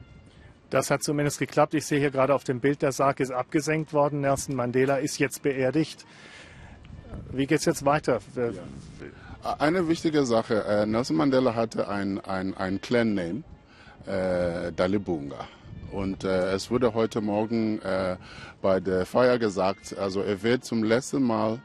Das 0.70 0.90
hat 0.90 1.02
zumindest 1.02 1.38
geklappt. 1.38 1.74
Ich 1.74 1.86
sehe 1.86 2.00
hier 2.00 2.10
gerade 2.10 2.34
auf 2.34 2.44
dem 2.44 2.60
Bild, 2.60 2.82
der 2.82 2.92
Sarg 2.92 3.20
ist 3.20 3.30
abgesenkt 3.30 3.92
worden. 3.92 4.20
Nelson 4.20 4.56
Mandela 4.56 4.96
ist 4.96 5.18
jetzt 5.18 5.42
beerdigt. 5.42 6.04
Wie 7.30 7.46
geht 7.46 7.60
es 7.60 7.64
jetzt 7.64 7.84
weiter? 7.84 8.18
Ja. 8.34 8.50
Eine 9.58 9.86
wichtige 9.86 10.26
Sache, 10.26 10.64
äh, 10.64 10.86
Nelson 10.86 11.16
Mandela 11.16 11.54
hatte 11.54 11.88
ein, 11.88 12.18
ein, 12.20 12.56
ein 12.56 12.80
Clan-Name, 12.80 13.44
äh, 14.06 14.72
Dalibunga. 14.72 15.46
Und 15.92 16.24
äh, 16.24 16.52
es 16.52 16.70
wurde 16.70 16.94
heute 16.94 17.20
Morgen 17.20 17.80
äh, 17.82 18.16
bei 18.60 18.80
der 18.80 19.06
Feier 19.06 19.38
gesagt, 19.38 19.96
also 19.96 20.20
er 20.20 20.42
wird 20.42 20.64
zum 20.64 20.82
letzten 20.82 21.22
Mal 21.22 21.60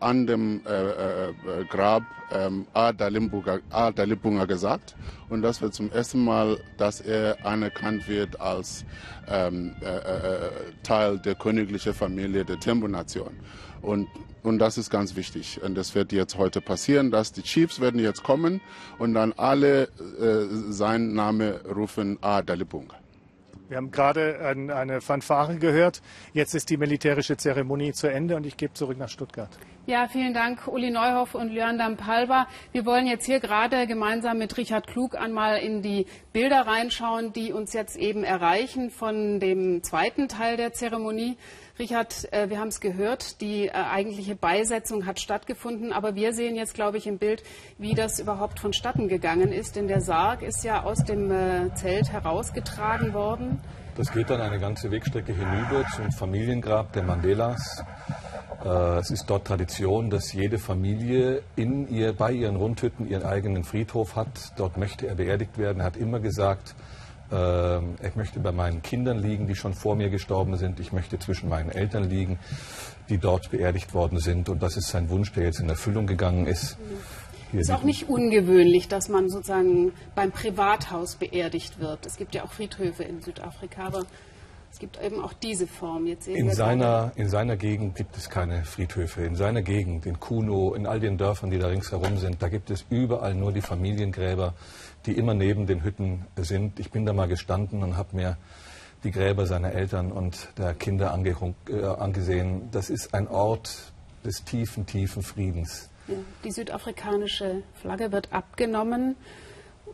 an 0.00 0.26
dem 0.26 0.62
äh, 0.66 1.28
äh, 1.28 1.34
Grab 1.68 2.02
ähm, 2.32 2.66
A. 2.72 2.92
Dalibunga 2.92 4.44
gesagt. 4.46 4.96
Und 5.28 5.42
das 5.42 5.60
wird 5.60 5.74
zum 5.74 5.90
ersten 5.92 6.24
Mal, 6.24 6.58
dass 6.78 7.00
er 7.00 7.44
anerkannt 7.44 8.08
wird 8.08 8.40
als 8.40 8.84
ähm, 9.28 9.74
äh, 9.80 9.86
äh, 9.86 10.50
Teil 10.82 11.18
der 11.18 11.34
königlichen 11.34 11.94
Familie 11.94 12.44
der 12.44 12.58
Tembo-Nation. 12.58 13.36
Und, 13.82 14.08
und 14.42 14.58
das 14.58 14.78
ist 14.78 14.90
ganz 14.90 15.16
wichtig. 15.16 15.60
Und 15.62 15.74
das 15.74 15.94
wird 15.94 16.12
jetzt 16.12 16.36
heute 16.36 16.60
passieren, 16.60 17.10
dass 17.10 17.32
die 17.32 17.42
Chiefs 17.42 17.80
werden 17.80 18.00
jetzt 18.00 18.22
kommen 18.22 18.60
und 18.98 19.14
dann 19.14 19.32
alle 19.36 19.84
äh, 19.84 20.46
seinen 20.70 21.14
Namen 21.14 21.54
rufen 21.74 22.18
A. 22.20 22.42
Dalibunga. 22.42 22.99
Wir 23.70 23.76
haben 23.76 23.92
gerade 23.92 24.40
eine 24.74 25.00
Fanfare 25.00 25.54
gehört. 25.54 26.02
Jetzt 26.32 26.54
ist 26.56 26.70
die 26.70 26.76
militärische 26.76 27.36
Zeremonie 27.36 27.92
zu 27.92 28.08
Ende 28.08 28.34
und 28.34 28.44
ich 28.44 28.56
gebe 28.56 28.72
zurück 28.74 28.98
nach 28.98 29.08
Stuttgart. 29.08 29.48
Ja, 29.86 30.08
vielen 30.08 30.34
Dank, 30.34 30.66
Uli 30.66 30.90
Neuhoff 30.90 31.36
und 31.36 31.52
Leandam 31.52 31.96
Palva. 31.96 32.48
Wir 32.72 32.84
wollen 32.84 33.06
jetzt 33.06 33.26
hier 33.26 33.38
gerade 33.38 33.86
gemeinsam 33.86 34.38
mit 34.38 34.56
Richard 34.56 34.88
Klug 34.88 35.14
einmal 35.14 35.58
in 35.58 35.82
die 35.82 36.06
Bilder 36.32 36.66
reinschauen, 36.66 37.32
die 37.32 37.52
uns 37.52 37.72
jetzt 37.72 37.96
eben 37.96 38.24
erreichen 38.24 38.90
von 38.90 39.38
dem 39.38 39.84
zweiten 39.84 40.26
Teil 40.26 40.56
der 40.56 40.72
Zeremonie. 40.72 41.36
Richard, 41.80 42.30
äh, 42.32 42.50
wir 42.50 42.60
haben 42.60 42.68
es 42.68 42.80
gehört, 42.80 43.40
die 43.40 43.66
äh, 43.66 43.72
eigentliche 43.72 44.36
Beisetzung 44.36 45.06
hat 45.06 45.18
stattgefunden, 45.18 45.94
aber 45.94 46.14
wir 46.14 46.34
sehen 46.34 46.54
jetzt, 46.54 46.74
glaube 46.74 46.98
ich, 46.98 47.06
im 47.06 47.16
Bild, 47.16 47.42
wie 47.78 47.94
das 47.94 48.20
überhaupt 48.20 48.60
vonstatten 48.60 49.08
gegangen 49.08 49.50
ist. 49.50 49.76
Denn 49.76 49.88
der 49.88 50.02
Sarg 50.02 50.42
ist 50.42 50.62
ja 50.62 50.82
aus 50.82 51.02
dem 51.04 51.30
äh, 51.30 51.74
Zelt 51.74 52.12
herausgetragen 52.12 53.14
worden. 53.14 53.58
Das 53.96 54.12
geht 54.12 54.28
dann 54.28 54.42
eine 54.42 54.60
ganze 54.60 54.90
Wegstrecke 54.90 55.32
hinüber 55.32 55.84
zum 55.96 56.12
Familiengrab 56.12 56.92
der 56.92 57.02
Mandelas. 57.02 57.82
Es 58.62 59.10
ist 59.10 59.24
dort 59.28 59.46
Tradition, 59.46 60.10
dass 60.10 60.34
jede 60.34 60.58
Familie 60.58 61.42
in 61.56 61.88
ihr, 61.88 62.12
bei 62.12 62.30
ihren 62.30 62.56
Rundhütten 62.56 63.08
ihren 63.08 63.24
eigenen 63.24 63.64
Friedhof 63.64 64.16
hat. 64.16 64.52
Dort 64.56 64.76
möchte 64.76 65.06
er 65.06 65.14
beerdigt 65.14 65.56
werden. 65.56 65.80
Er 65.80 65.86
hat 65.86 65.96
immer 65.96 66.20
gesagt, 66.20 66.74
ich 67.30 68.16
möchte 68.16 68.40
bei 68.40 68.52
meinen 68.52 68.82
Kindern 68.82 69.18
liegen, 69.20 69.46
die 69.46 69.54
schon 69.54 69.72
vor 69.72 69.94
mir 69.94 70.10
gestorben 70.10 70.56
sind. 70.56 70.80
Ich 70.80 70.92
möchte 70.92 71.18
zwischen 71.18 71.48
meinen 71.48 71.70
Eltern 71.70 72.10
liegen, 72.10 72.38
die 73.08 73.18
dort 73.18 73.50
beerdigt 73.50 73.94
worden 73.94 74.18
sind. 74.18 74.48
Und 74.48 74.62
das 74.62 74.76
ist 74.76 74.88
sein 74.88 75.08
Wunsch, 75.10 75.32
der 75.32 75.44
jetzt 75.44 75.60
in 75.60 75.68
Erfüllung 75.68 76.06
gegangen 76.06 76.46
ist. 76.46 76.76
Es 77.52 77.62
ist 77.62 77.70
auch 77.70 77.82
nicht 77.82 78.08
ungewöhnlich, 78.08 78.88
dass 78.88 79.08
man 79.08 79.28
sozusagen 79.28 79.92
beim 80.14 80.30
Privathaus 80.30 81.16
beerdigt 81.16 81.80
wird. 81.80 82.06
Es 82.06 82.16
gibt 82.16 82.34
ja 82.34 82.44
auch 82.44 82.52
Friedhöfe 82.52 83.02
in 83.02 83.20
Südafrika, 83.22 83.86
aber 83.86 84.04
es 84.72 84.78
gibt 84.78 85.02
eben 85.02 85.22
auch 85.22 85.32
diese 85.32 85.66
Form. 85.66 86.06
Jetzt 86.06 86.28
in, 86.28 86.50
seiner, 86.52 87.12
in 87.16 87.28
seiner 87.28 87.56
Gegend 87.56 87.96
gibt 87.96 88.16
es 88.16 88.30
keine 88.30 88.64
Friedhöfe. 88.64 89.22
In 89.22 89.34
seiner 89.34 89.62
Gegend, 89.62 90.06
in 90.06 90.20
Kuno, 90.20 90.74
in 90.74 90.86
all 90.86 91.00
den 91.00 91.18
Dörfern, 91.18 91.50
die 91.50 91.58
da 91.58 91.68
ringsherum 91.68 92.18
sind, 92.18 92.42
da 92.42 92.48
gibt 92.48 92.70
es 92.70 92.84
überall 92.88 93.34
nur 93.34 93.52
die 93.52 93.62
Familiengräber, 93.62 94.54
die 95.06 95.12
immer 95.12 95.34
neben 95.34 95.66
den 95.66 95.82
Hütten 95.82 96.26
sind. 96.36 96.78
Ich 96.78 96.90
bin 96.90 97.04
da 97.04 97.12
mal 97.12 97.26
gestanden 97.26 97.82
und 97.82 97.96
habe 97.96 98.16
mir 98.16 98.36
die 99.02 99.10
Gräber 99.10 99.46
seiner 99.46 99.72
Eltern 99.72 100.12
und 100.12 100.48
der 100.56 100.74
Kinder 100.74 101.12
ange 101.12 101.34
äh, 101.68 101.84
angesehen. 101.84 102.68
Das 102.70 102.90
ist 102.90 103.12
ein 103.14 103.26
Ort 103.28 103.92
des 104.24 104.44
tiefen, 104.44 104.86
tiefen 104.86 105.22
Friedens. 105.22 105.90
Ja, 106.06 106.16
die 106.44 106.50
südafrikanische 106.50 107.62
Flagge 107.74 108.12
wird 108.12 108.32
abgenommen 108.32 109.16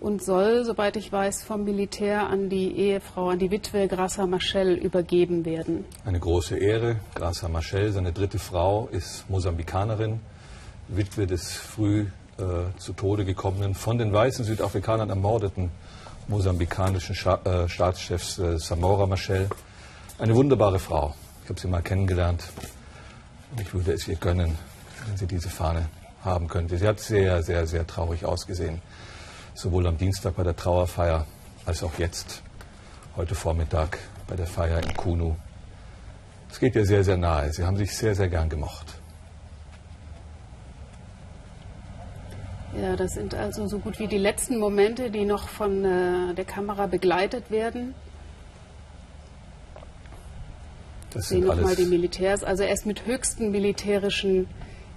und 0.00 0.22
soll, 0.22 0.64
soweit 0.64 0.96
ich 0.96 1.10
weiß, 1.10 1.44
vom 1.44 1.64
Militär 1.64 2.28
an 2.28 2.48
die 2.48 2.76
Ehefrau, 2.76 3.28
an 3.30 3.38
die 3.38 3.50
Witwe 3.50 3.88
Grassa 3.88 4.26
Machel 4.26 4.74
übergeben 4.74 5.44
werden. 5.44 5.84
Eine 6.04 6.20
große 6.20 6.56
Ehre. 6.56 6.96
Grassa 7.14 7.48
Machel, 7.48 7.92
seine 7.92 8.12
dritte 8.12 8.38
Frau, 8.38 8.88
ist 8.92 9.28
Mosambikanerin, 9.28 10.20
Witwe 10.88 11.26
des 11.26 11.52
früh 11.54 12.06
äh, 12.38 12.78
zu 12.78 12.92
Tode 12.92 13.24
gekommenen, 13.24 13.74
von 13.74 13.98
den 13.98 14.12
weißen 14.12 14.44
Südafrikanern 14.44 15.10
ermordeten 15.10 15.70
mosambikanischen 16.28 17.14
äh, 17.14 17.68
Staatschefs 17.68 18.38
äh, 18.38 18.58
Samora 18.58 19.06
Machel. 19.06 19.48
Eine 20.18 20.34
wunderbare 20.34 20.78
Frau. 20.78 21.14
Ich 21.44 21.50
habe 21.50 21.60
sie 21.60 21.68
mal 21.68 21.82
kennengelernt. 21.82 22.44
Ich 23.60 23.72
würde 23.72 23.92
es 23.92 24.08
ihr 24.08 24.16
gönnen, 24.16 24.58
wenn 25.06 25.16
sie 25.16 25.26
diese 25.26 25.48
Fahne 25.48 25.88
haben 26.24 26.48
könnte. 26.48 26.78
Sie 26.78 26.86
hat 26.86 27.00
sehr, 27.00 27.42
sehr, 27.42 27.66
sehr 27.66 27.86
traurig 27.86 28.24
ausgesehen. 28.24 28.82
Sowohl 29.56 29.86
am 29.86 29.96
Dienstag 29.96 30.36
bei 30.36 30.42
der 30.42 30.54
Trauerfeier 30.54 31.24
als 31.64 31.82
auch 31.82 31.98
jetzt, 31.98 32.42
heute 33.16 33.34
Vormittag 33.34 33.98
bei 34.26 34.36
der 34.36 34.46
Feier 34.46 34.82
in 34.82 34.94
Kunu. 34.94 35.34
Es 36.50 36.60
geht 36.60 36.76
ihr 36.76 36.84
sehr, 36.84 37.02
sehr 37.02 37.16
nahe. 37.16 37.50
Sie 37.50 37.64
haben 37.64 37.78
sich 37.78 37.96
sehr, 37.96 38.14
sehr 38.14 38.28
gern 38.28 38.50
gemocht. 38.50 38.98
Ja, 42.78 42.96
das 42.96 43.14
sind 43.14 43.34
also 43.34 43.66
so 43.66 43.78
gut 43.78 43.98
wie 43.98 44.08
die 44.08 44.18
letzten 44.18 44.58
Momente, 44.58 45.10
die 45.10 45.24
noch 45.24 45.48
von 45.48 45.82
äh, 45.86 46.34
der 46.34 46.44
Kamera 46.44 46.86
begleitet 46.86 47.50
werden. 47.50 47.94
Das 51.14 51.30
sind 51.30 51.46
nochmal 51.46 51.76
die 51.76 51.86
Militärs. 51.86 52.44
Also 52.44 52.62
er 52.62 52.74
ist 52.74 52.84
mit 52.84 53.06
höchsten 53.06 53.52
militärischen 53.52 54.48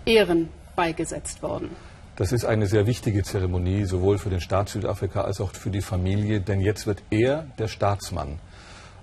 Ehren 0.05 0.49
beigesetzt 0.75 1.41
worden. 1.41 1.69
Das 2.19 2.33
ist 2.33 2.43
eine 2.43 2.67
sehr 2.67 2.85
wichtige 2.85 3.23
Zeremonie, 3.23 3.85
sowohl 3.85 4.17
für 4.17 4.29
den 4.29 4.41
Staat 4.41 4.67
Südafrika 4.67 5.21
als 5.21 5.39
auch 5.39 5.53
für 5.53 5.69
die 5.69 5.81
Familie, 5.81 6.41
denn 6.41 6.59
jetzt 6.59 6.85
wird 6.85 7.01
er, 7.09 7.43
der 7.57 7.69
Staatsmann, 7.69 8.39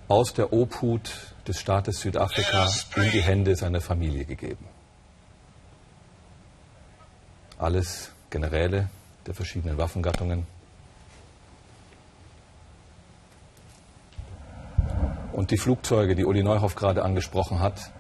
aus 0.07 0.35
der 0.35 0.53
Obhut 0.53 1.35
des 1.49 1.59
Staates 1.59 2.01
Südafrika 2.01 2.69
in 2.97 3.11
die 3.13 3.23
Hände 3.23 3.57
seiner 3.57 3.81
Familie 3.81 4.27
gegeben. 4.27 4.67
Alles 7.57 8.13
Generäle 8.29 8.91
der 9.27 9.33
verschiedenen 9.33 9.79
Waffengattungen. 9.79 10.47
Und 15.33 15.51
die 15.53 15.59
Flugzeuge, 15.59 16.15
die 16.15 16.27
Uli 16.27 16.43
Neuhoff 16.43 16.75
gerade 16.75 17.03
angesprochen 17.03 17.61
hat, 17.61 17.93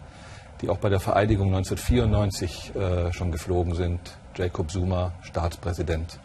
die 0.61 0.69
auch 0.69 0.77
bei 0.77 0.91
der 0.91 1.01
Vereidigung 1.01 1.55
1994 1.55 2.77
äh, 2.77 3.13
schon 3.15 3.33
geflogen 3.33 3.75
sind. 3.75 4.19
Jacob 4.37 4.71
Zuma, 4.71 5.13
Staatspräsident, 5.23 6.19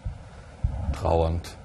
trauernd, 0.91 1.57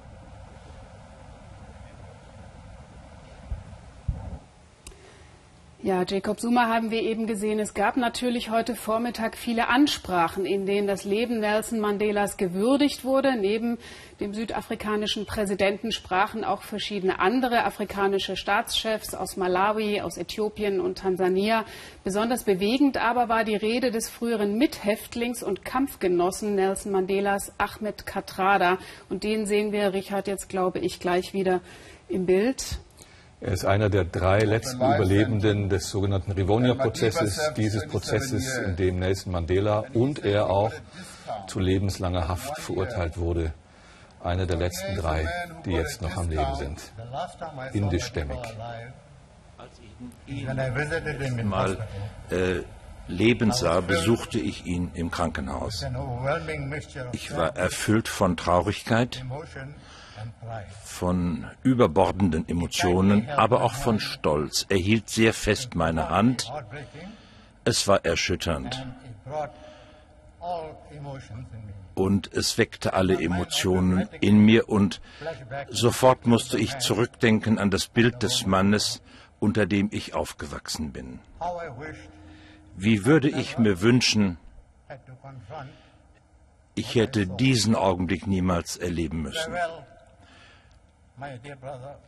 Ja, 5.87 6.03
Jacob 6.05 6.37
Zuma 6.37 6.67
haben 6.67 6.91
wir 6.91 7.01
eben 7.01 7.27
gesehen. 7.27 7.59
Es 7.59 7.73
gab 7.73 7.95
natürlich 7.95 8.49
heute 8.49 8.75
Vormittag 8.75 9.37
viele 9.37 9.69
Ansprachen, 9.69 10.45
in 10.45 10.65
denen 10.65 10.85
das 10.85 11.05
Leben 11.05 11.39
Nelson 11.39 11.79
Mandelas 11.79 12.35
gewürdigt 12.35 13.05
wurde. 13.05 13.37
Neben 13.37 13.77
dem 14.19 14.33
südafrikanischen 14.33 15.25
Präsidenten 15.25 15.93
sprachen 15.93 16.43
auch 16.43 16.63
verschiedene 16.63 17.19
andere 17.19 17.63
afrikanische 17.63 18.35
Staatschefs 18.35 19.15
aus 19.15 19.37
Malawi, 19.37 20.01
aus 20.01 20.17
Äthiopien 20.17 20.81
und 20.81 20.97
Tansania. 20.97 21.63
Besonders 22.03 22.43
bewegend 22.43 22.97
aber 22.97 23.29
war 23.29 23.45
die 23.45 23.55
Rede 23.55 23.89
des 23.89 24.09
früheren 24.09 24.57
Mithäftlings 24.57 25.41
und 25.41 25.63
Kampfgenossen 25.63 26.55
Nelson 26.55 26.91
Mandelas, 26.91 27.53
Ahmed 27.57 28.05
Katrada. 28.05 28.77
Und 29.07 29.23
den 29.23 29.45
sehen 29.45 29.71
wir, 29.71 29.93
Richard, 29.93 30.27
jetzt 30.27 30.49
glaube 30.49 30.79
ich 30.79 30.99
gleich 30.99 31.33
wieder 31.33 31.61
im 32.09 32.25
Bild. 32.25 32.81
Er 33.39 33.51
ist 33.51 33.65
einer 33.65 33.89
der 33.89 34.03
drei 34.03 34.39
letzten 34.39 34.77
Überlebenden 34.77 35.69
des 35.69 35.89
sogenannten 35.89 36.31
Rivonia-Prozesses, 36.31 37.53
dieses 37.55 37.87
Prozesses, 37.87 38.57
in 38.57 38.75
dem 38.75 38.97
Nelson 38.97 39.31
Mandela 39.31 39.83
und 39.93 40.25
er 40.25 40.49
auch 40.49 40.73
zu 41.47 41.59
lebenslanger 41.59 42.27
Haft 42.27 42.57
verurteilt 42.59 43.17
wurde. 43.17 43.53
Einer 44.23 44.47
der 44.47 44.57
letzten 44.57 44.95
drei, 44.95 45.27
die 45.65 45.71
jetzt 45.71 46.01
noch 46.01 46.17
am 46.17 46.29
Leben 46.29 46.55
sind. 46.55 46.91
Indischstämmig. 47.73 48.39
Mal 51.43 51.77
äh, 52.31 52.61
leben 53.07 53.51
sah, 53.51 53.81
besuchte 53.81 54.39
ich 54.39 54.65
ihn 54.65 54.91
im 54.95 55.11
Krankenhaus. 55.11 55.85
Ich 57.11 57.35
war 57.35 57.55
erfüllt 57.55 58.07
von 58.07 58.35
Traurigkeit, 58.35 59.23
von 60.83 61.45
überbordenden 61.63 62.47
Emotionen, 62.47 63.29
aber 63.29 63.63
auch 63.63 63.73
von 63.73 63.99
Stolz. 63.99 64.65
Er 64.69 64.77
hielt 64.77 65.09
sehr 65.09 65.33
fest 65.33 65.75
meine 65.75 66.09
Hand. 66.09 66.51
Es 67.63 67.87
war 67.87 68.05
erschütternd. 68.05 68.85
Und 71.95 72.31
es 72.33 72.57
weckte 72.57 72.93
alle 72.93 73.19
Emotionen 73.19 74.07
in 74.21 74.39
mir 74.39 74.69
und 74.69 75.01
sofort 75.69 76.27
musste 76.27 76.59
ich 76.59 76.77
zurückdenken 76.77 77.57
an 77.57 77.71
das 77.71 77.87
Bild 77.87 78.21
des 78.21 78.45
Mannes, 78.45 79.01
unter 79.39 79.65
dem 79.65 79.89
ich 79.91 80.13
aufgewachsen 80.13 80.91
bin. 80.91 81.19
Wie 82.75 83.05
würde 83.05 83.29
ich 83.29 83.57
mir 83.57 83.81
wünschen, 83.81 84.37
ich 86.75 86.93
hätte 86.93 87.25
diesen 87.25 87.75
Augenblick 87.75 88.27
niemals 88.27 88.77
erleben 88.77 89.23
müssen. 89.23 89.53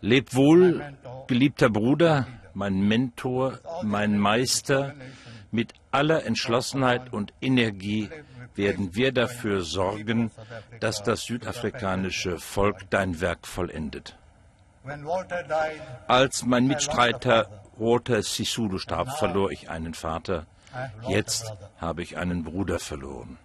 Leb 0.01 0.35
wohl, 0.35 0.93
geliebter 1.27 1.69
Bruder, 1.69 2.27
mein 2.53 2.81
Mentor, 2.87 3.59
mein 3.83 4.17
Meister. 4.17 4.93
Mit 5.51 5.73
aller 5.89 6.25
Entschlossenheit 6.25 7.11
und 7.11 7.33
Energie 7.41 8.09
werden 8.55 8.93
wir 8.93 9.11
dafür 9.11 9.61
sorgen, 9.61 10.31
dass 10.79 11.01
das 11.01 11.23
südafrikanische 11.23 12.37
Volk 12.37 12.89
dein 12.91 13.19
Werk 13.19 13.47
vollendet. 13.47 14.15
Als 16.07 16.45
mein 16.45 16.67
Mitstreiter 16.67 17.63
Walter 17.77 18.21
Sisulu 18.21 18.77
starb, 18.77 19.17
verlor 19.17 19.51
ich 19.51 19.69
einen 19.69 19.93
Vater. 19.93 20.45
Jetzt 21.07 21.51
habe 21.79 22.03
ich 22.03 22.17
einen 22.17 22.43
Bruder 22.43 22.77
verloren. 22.77 23.37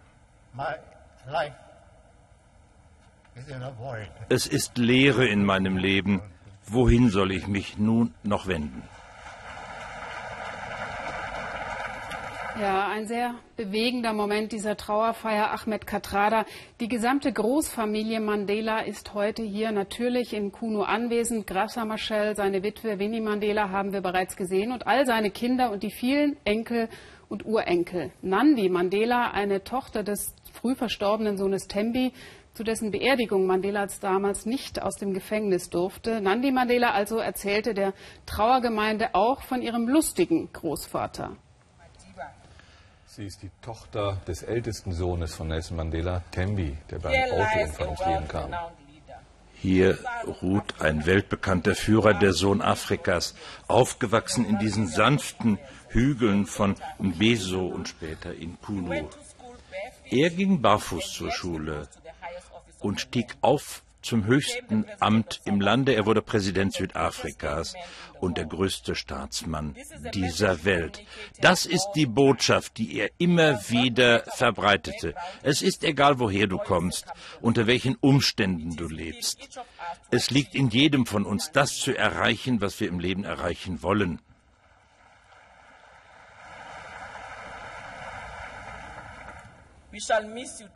Es 4.28 4.46
ist 4.46 4.78
Leere 4.78 5.26
in 5.26 5.44
meinem 5.44 5.76
Leben. 5.76 6.22
Wohin 6.66 7.10
soll 7.10 7.32
ich 7.32 7.48
mich 7.48 7.78
nun 7.78 8.14
noch 8.22 8.46
wenden? 8.46 8.82
Ja, 12.60 12.86
ein 12.86 13.08
sehr 13.08 13.34
bewegender 13.56 14.12
Moment 14.12 14.52
dieser 14.52 14.76
Trauerfeier 14.76 15.50
Ahmed 15.50 15.88
Katrada. 15.88 16.46
Die 16.78 16.86
gesamte 16.86 17.32
Großfamilie 17.32 18.20
Mandela 18.20 18.78
ist 18.78 19.12
heute 19.12 19.42
hier 19.42 19.72
natürlich 19.72 20.32
in 20.32 20.52
Kuno 20.52 20.82
anwesend. 20.82 21.48
Grasa 21.48 21.84
Machel, 21.84 22.36
seine 22.36 22.62
Witwe 22.62 23.00
Winnie 23.00 23.20
Mandela 23.20 23.70
haben 23.70 23.92
wir 23.92 24.02
bereits 24.02 24.36
gesehen 24.36 24.70
und 24.70 24.86
all 24.86 25.04
seine 25.04 25.32
Kinder 25.32 25.72
und 25.72 25.82
die 25.82 25.90
vielen 25.90 26.36
Enkel 26.44 26.88
und 27.28 27.44
Urenkel. 27.44 28.12
Nandi 28.22 28.68
Mandela, 28.68 29.32
eine 29.32 29.64
Tochter 29.64 30.04
des 30.04 30.36
früh 30.52 30.76
verstorbenen 30.76 31.36
Sohnes 31.36 31.66
Tembi, 31.66 32.12
zu 32.54 32.62
dessen 32.62 32.92
Beerdigung 32.92 33.46
Mandelas 33.46 34.00
damals 34.00 34.46
nicht 34.46 34.80
aus 34.80 34.94
dem 34.94 35.12
Gefängnis 35.12 35.70
durfte. 35.70 36.20
Nandi 36.20 36.52
Mandela 36.52 36.92
also 36.92 37.18
erzählte 37.18 37.74
der 37.74 37.92
Trauergemeinde 38.26 39.14
auch 39.14 39.42
von 39.42 39.60
ihrem 39.60 39.88
lustigen 39.88 40.52
Großvater. 40.52 41.36
Sie 43.06 43.26
ist 43.26 43.42
die 43.42 43.50
Tochter 43.62 44.20
des 44.26 44.42
ältesten 44.42 44.92
Sohnes 44.92 45.34
von 45.34 45.48
Nelson 45.48 45.76
Mandela, 45.76 46.22
Tembi, 46.32 46.76
der 46.90 46.98
beim 46.98 47.12
Autounfall 47.12 47.86
ums 47.86 48.06
Leben 48.06 48.28
kam. 48.28 48.54
Hier 49.54 49.98
ruht 50.42 50.80
ein 50.80 51.06
weltbekannter 51.06 51.74
Führer, 51.74 52.14
der 52.14 52.32
Sohn 52.32 52.60
Afrikas, 52.60 53.34
aufgewachsen 53.68 54.44
in 54.44 54.58
diesen 54.58 54.88
sanften 54.88 55.58
Hügeln 55.88 56.46
von 56.46 56.74
Mbeso 56.98 57.66
und 57.66 57.88
später 57.88 58.34
in 58.34 58.60
Kunu. 58.60 59.08
Er 60.10 60.30
ging 60.30 60.60
barfuß 60.60 61.12
zur 61.12 61.30
Schule, 61.30 61.88
und 62.84 63.00
stieg 63.00 63.36
auf 63.40 63.82
zum 64.02 64.26
höchsten 64.26 64.84
Amt 65.00 65.40
im 65.46 65.60
Lande. 65.60 65.94
Er 65.94 66.04
wurde 66.04 66.20
Präsident 66.20 66.74
Südafrikas 66.74 67.74
und 68.20 68.36
der 68.36 68.44
größte 68.44 68.94
Staatsmann 68.94 69.74
dieser 70.12 70.64
Welt. 70.64 71.02
Das 71.40 71.64
ist 71.64 71.88
die 71.94 72.04
Botschaft, 72.04 72.76
die 72.76 72.98
er 72.98 73.08
immer 73.16 73.58
wieder 73.70 74.20
verbreitete. 74.36 75.14
Es 75.42 75.62
ist 75.62 75.84
egal, 75.84 76.18
woher 76.18 76.46
du 76.46 76.58
kommst, 76.58 77.06
unter 77.40 77.66
welchen 77.66 77.96
Umständen 77.96 78.76
du 78.76 78.88
lebst. 78.88 79.58
Es 80.10 80.30
liegt 80.30 80.54
in 80.54 80.68
jedem 80.68 81.06
von 81.06 81.24
uns, 81.24 81.50
das 81.50 81.78
zu 81.78 81.96
erreichen, 81.96 82.60
was 82.60 82.78
wir 82.80 82.88
im 82.88 83.00
Leben 83.00 83.24
erreichen 83.24 83.82
wollen. 83.82 84.20
We 89.90 90.00
shall 90.00 90.26
miss 90.26 90.60
you, 90.60 90.66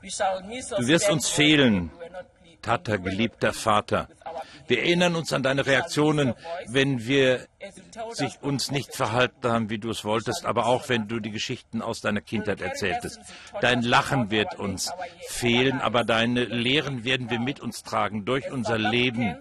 Du 0.00 0.86
wirst 0.86 1.10
uns 1.10 1.28
fehlen, 1.28 1.90
Tata, 2.62 2.96
geliebter 2.96 3.52
Vater. 3.52 4.08
Wir 4.66 4.80
erinnern 4.80 5.16
uns 5.16 5.32
an 5.32 5.42
deine 5.42 5.66
Reaktionen, 5.66 6.34
wenn 6.66 7.06
wir 7.06 7.46
sich 8.12 8.42
uns 8.42 8.70
nicht 8.70 8.94
verhalten 8.94 9.48
haben, 9.48 9.70
wie 9.70 9.78
du 9.78 9.90
es 9.90 10.04
wolltest, 10.04 10.44
aber 10.44 10.66
auch 10.66 10.88
wenn 10.88 11.08
du 11.08 11.20
die 11.20 11.30
Geschichten 11.30 11.82
aus 11.82 12.00
deiner 12.00 12.20
Kindheit 12.20 12.60
erzähltest. 12.60 13.20
Dein 13.60 13.82
Lachen 13.82 14.30
wird 14.30 14.56
uns 14.56 14.92
fehlen, 15.28 15.80
aber 15.80 16.04
deine 16.04 16.44
Lehren 16.44 17.04
werden 17.04 17.30
wir 17.30 17.40
mit 17.40 17.60
uns 17.60 17.82
tragen 17.82 18.24
durch 18.24 18.50
unser 18.50 18.78
Leben. 18.78 19.36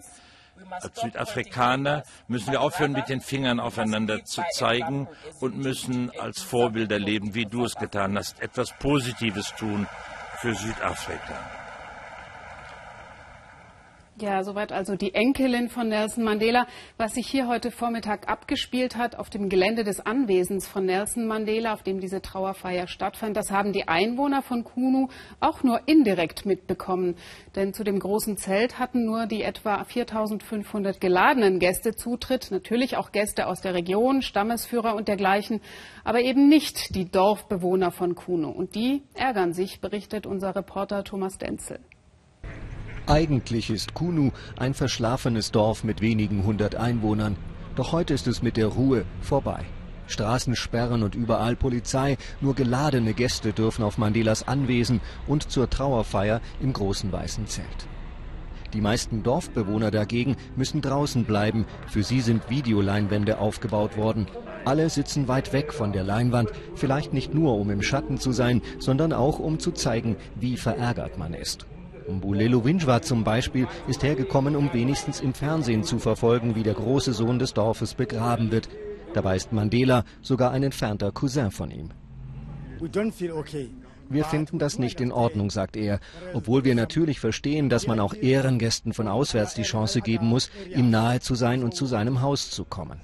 Als 0.69 0.99
Südafrikaner 1.01 2.03
müssen 2.27 2.51
wir 2.51 2.61
aufhören, 2.61 2.93
mit 2.93 3.09
den 3.09 3.21
Fingern 3.21 3.59
aufeinander 3.59 4.25
zu 4.25 4.41
zeigen 4.53 5.07
und 5.39 5.57
müssen 5.57 6.11
als 6.19 6.41
Vorbilder 6.41 6.97
leben, 6.97 7.35
wie 7.35 7.45
du 7.45 7.65
es 7.65 7.75
getan 7.75 8.17
hast, 8.17 8.41
etwas 8.41 8.73
Positives 8.79 9.53
tun 9.55 9.87
für 10.37 10.53
Südafrika. 10.53 11.66
Ja, 14.19 14.43
soweit 14.43 14.71
also 14.71 14.95
die 14.95 15.13
Enkelin 15.13 15.69
von 15.69 15.89
Nelson 15.89 16.23
Mandela. 16.23 16.65
Was 16.97 17.13
sich 17.13 17.27
hier 17.27 17.47
heute 17.47 17.69
Vormittag 17.69 18.27
abgespielt 18.27 18.97
hat 18.97 19.15
auf 19.15 19.29
dem 19.29 19.47
Gelände 19.47 19.83
des 19.83 19.99
Anwesens 19.99 20.67
von 20.67 20.85
Nelson 20.85 21.27
Mandela, 21.27 21.73
auf 21.73 21.83
dem 21.83 21.99
diese 21.99 22.19
Trauerfeier 22.19 22.87
stattfand, 22.87 23.37
das 23.37 23.51
haben 23.51 23.73
die 23.73 23.87
Einwohner 23.87 24.41
von 24.41 24.63
Kunu 24.63 25.09
auch 25.39 25.61
nur 25.61 25.81
indirekt 25.85 26.47
mitbekommen. 26.47 27.15
Denn 27.55 27.73
zu 27.73 27.83
dem 27.83 27.99
großen 27.99 28.37
Zelt 28.37 28.79
hatten 28.79 29.05
nur 29.05 29.27
die 29.27 29.43
etwa 29.43 29.83
4500 29.83 30.99
geladenen 30.99 31.59
Gäste 31.59 31.93
Zutritt. 31.93 32.49
Natürlich 32.49 32.97
auch 32.97 33.11
Gäste 33.11 33.45
aus 33.45 33.61
der 33.61 33.75
Region, 33.75 34.23
Stammesführer 34.23 34.95
und 34.95 35.09
dergleichen, 35.09 35.61
aber 36.03 36.21
eben 36.21 36.49
nicht 36.49 36.95
die 36.95 37.07
Dorfbewohner 37.07 37.91
von 37.91 38.15
Kunu. 38.15 38.49
Und 38.49 38.73
die 38.73 39.03
ärgern 39.13 39.53
sich, 39.53 39.79
berichtet 39.79 40.25
unser 40.25 40.55
Reporter 40.55 41.03
Thomas 41.03 41.37
Denzel. 41.37 41.79
Eigentlich 43.09 43.69
ist 43.69 43.93
Kunu 43.93 44.31
ein 44.57 44.73
verschlafenes 44.73 45.51
Dorf 45.51 45.85
mit 45.85 46.01
wenigen 46.01 46.43
hundert 46.43 46.75
Einwohnern. 46.75 47.37
Doch 47.77 47.93
heute 47.93 48.13
ist 48.13 48.27
es 48.27 48.41
mit 48.41 48.57
der 48.57 48.67
Ruhe 48.67 49.05
vorbei. 49.21 49.63
Straßensperren 50.07 51.03
und 51.03 51.15
überall 51.15 51.55
Polizei, 51.55 52.17
nur 52.41 52.53
geladene 52.53 53.13
Gäste 53.13 53.53
dürfen 53.53 53.85
auf 53.85 53.97
Mandelas 53.97 54.45
Anwesen 54.45 54.99
und 55.25 55.49
zur 55.49 55.69
Trauerfeier 55.69 56.41
im 56.59 56.73
großen 56.73 57.09
weißen 57.09 57.47
Zelt. 57.47 57.87
Die 58.73 58.81
meisten 58.81 59.23
Dorfbewohner 59.23 59.89
dagegen 59.89 60.35
müssen 60.57 60.81
draußen 60.81 61.23
bleiben. 61.23 61.65
Für 61.87 62.03
sie 62.03 62.19
sind 62.19 62.49
Videoleinwände 62.49 63.39
aufgebaut 63.39 63.95
worden. 63.95 64.27
Alle 64.65 64.89
sitzen 64.89 65.29
weit 65.29 65.53
weg 65.53 65.71
von 65.71 65.93
der 65.93 66.03
Leinwand, 66.03 66.51
vielleicht 66.75 67.13
nicht 67.13 67.33
nur 67.33 67.55
um 67.57 67.69
im 67.69 67.81
Schatten 67.81 68.17
zu 68.17 68.33
sein, 68.33 68.61
sondern 68.79 69.13
auch 69.13 69.39
um 69.39 69.59
zu 69.59 69.71
zeigen, 69.71 70.17
wie 70.35 70.57
verärgert 70.57 71.17
man 71.17 71.33
ist. 71.33 71.67
Mbulelo 72.07 72.63
Winjwa 72.63 73.01
zum 73.01 73.23
Beispiel 73.23 73.67
ist 73.87 74.03
hergekommen, 74.03 74.55
um 74.55 74.73
wenigstens 74.73 75.19
im 75.19 75.33
Fernsehen 75.33 75.83
zu 75.83 75.99
verfolgen, 75.99 76.55
wie 76.55 76.63
der 76.63 76.73
große 76.73 77.13
Sohn 77.13 77.39
des 77.39 77.53
Dorfes 77.53 77.93
begraben 77.93 78.51
wird. 78.51 78.69
Dabei 79.13 79.35
ist 79.35 79.51
Mandela 79.51 80.03
sogar 80.21 80.51
ein 80.51 80.63
entfernter 80.63 81.11
Cousin 81.11 81.51
von 81.51 81.71
ihm. 81.71 81.89
Wir 84.09 84.23
finden 84.23 84.57
das 84.57 84.79
nicht 84.79 85.01
in 85.01 85.11
Ordnung, 85.11 85.49
sagt 85.49 85.75
er, 85.75 85.99
obwohl 86.33 86.63
wir 86.63 86.75
natürlich 86.75 87.19
verstehen, 87.19 87.69
dass 87.69 87.87
man 87.87 87.99
auch 87.99 88.13
Ehrengästen 88.13 88.93
von 88.93 89.07
auswärts 89.07 89.53
die 89.53 89.63
Chance 89.63 90.01
geben 90.01 90.27
muss, 90.27 90.49
ihm 90.73 90.89
nahe 90.89 91.19
zu 91.19 91.35
sein 91.35 91.63
und 91.63 91.75
zu 91.75 91.85
seinem 91.85 92.21
Haus 92.21 92.49
zu 92.49 92.63
kommen. 92.63 93.01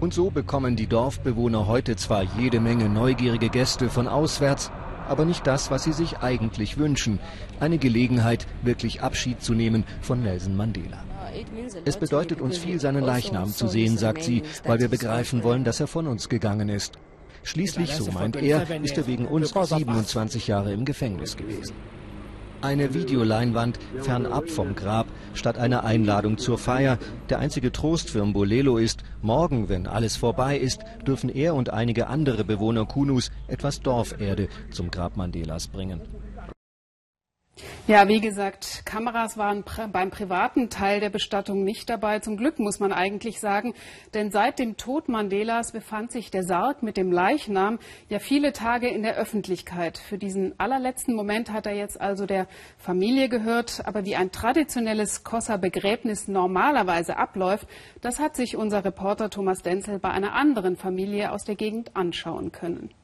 Und 0.00 0.12
so 0.12 0.30
bekommen 0.30 0.76
die 0.76 0.86
Dorfbewohner 0.86 1.66
heute 1.66 1.96
zwar 1.96 2.22
jede 2.38 2.60
Menge 2.60 2.88
neugierige 2.88 3.48
Gäste 3.48 3.88
von 3.88 4.08
auswärts, 4.08 4.70
aber 5.08 5.24
nicht 5.24 5.46
das, 5.46 5.70
was 5.70 5.84
sie 5.84 5.92
sich 5.92 6.18
eigentlich 6.18 6.78
wünschen. 6.78 7.20
Eine 7.60 7.78
Gelegenheit, 7.78 8.46
wirklich 8.62 9.02
Abschied 9.02 9.42
zu 9.42 9.54
nehmen 9.54 9.84
von 10.00 10.22
Nelson 10.22 10.56
Mandela. 10.56 11.04
Es 11.84 11.96
bedeutet 11.96 12.40
uns 12.40 12.58
viel, 12.58 12.80
seinen 12.80 13.02
Leichnam 13.02 13.48
zu 13.48 13.66
sehen, 13.66 13.98
sagt 13.98 14.22
sie, 14.22 14.42
weil 14.64 14.80
wir 14.80 14.88
begreifen 14.88 15.42
wollen, 15.42 15.64
dass 15.64 15.80
er 15.80 15.86
von 15.86 16.06
uns 16.06 16.28
gegangen 16.28 16.68
ist. 16.68 16.98
Schließlich, 17.42 17.94
so 17.94 18.10
meint 18.12 18.36
er, 18.36 18.66
ist 18.82 18.96
er 18.96 19.06
wegen 19.06 19.26
uns 19.26 19.52
27 19.52 20.46
Jahre 20.46 20.72
im 20.72 20.84
Gefängnis 20.84 21.36
gewesen. 21.36 21.74
Eine 22.64 22.94
Videoleinwand 22.94 23.78
fernab 24.00 24.48
vom 24.48 24.74
Grab 24.74 25.06
statt 25.34 25.58
einer 25.58 25.84
Einladung 25.84 26.38
zur 26.38 26.56
Feier. 26.56 26.96
Der 27.28 27.38
einzige 27.38 27.72
Trost 27.72 28.08
für 28.08 28.24
Mbolelo 28.24 28.78
ist, 28.78 29.02
morgen, 29.20 29.68
wenn 29.68 29.86
alles 29.86 30.16
vorbei 30.16 30.56
ist, 30.56 30.80
dürfen 31.06 31.28
er 31.28 31.56
und 31.56 31.68
einige 31.68 32.06
andere 32.06 32.42
Bewohner 32.42 32.86
Kunus 32.86 33.30
etwas 33.48 33.82
Dorferde 33.82 34.48
zum 34.70 34.90
Grab 34.90 35.18
Mandelas 35.18 35.68
bringen. 35.68 36.00
Ja, 37.86 38.08
wie 38.08 38.22
gesagt, 38.22 38.86
Kameras 38.86 39.36
waren 39.36 39.62
beim 39.92 40.10
privaten 40.10 40.70
Teil 40.70 41.00
der 41.00 41.10
Bestattung 41.10 41.64
nicht 41.64 41.90
dabei. 41.90 42.18
Zum 42.18 42.38
Glück 42.38 42.58
muss 42.58 42.80
man 42.80 42.94
eigentlich 42.94 43.40
sagen, 43.40 43.74
denn 44.14 44.30
seit 44.30 44.58
dem 44.58 44.78
Tod 44.78 45.10
Mandelas 45.10 45.72
befand 45.72 46.10
sich 46.10 46.30
der 46.30 46.44
Sarg 46.44 46.82
mit 46.82 46.96
dem 46.96 47.12
Leichnam 47.12 47.78
ja 48.08 48.20
viele 48.20 48.54
Tage 48.54 48.88
in 48.88 49.02
der 49.02 49.16
Öffentlichkeit. 49.16 49.98
Für 49.98 50.16
diesen 50.16 50.58
allerletzten 50.58 51.14
Moment 51.14 51.52
hat 51.52 51.66
er 51.66 51.74
jetzt 51.74 52.00
also 52.00 52.24
der 52.24 52.46
Familie 52.78 53.28
gehört. 53.28 53.82
Aber 53.84 54.06
wie 54.06 54.16
ein 54.16 54.32
traditionelles 54.32 55.22
Kossa-Begräbnis 55.22 56.26
normalerweise 56.26 57.18
abläuft, 57.18 57.68
das 58.00 58.18
hat 58.18 58.34
sich 58.34 58.56
unser 58.56 58.82
Reporter 58.82 59.28
Thomas 59.28 59.58
Denzel 59.58 59.98
bei 59.98 60.08
einer 60.08 60.32
anderen 60.32 60.76
Familie 60.76 61.32
aus 61.32 61.44
der 61.44 61.56
Gegend 61.56 61.94
anschauen 61.94 62.50
können. 62.50 62.94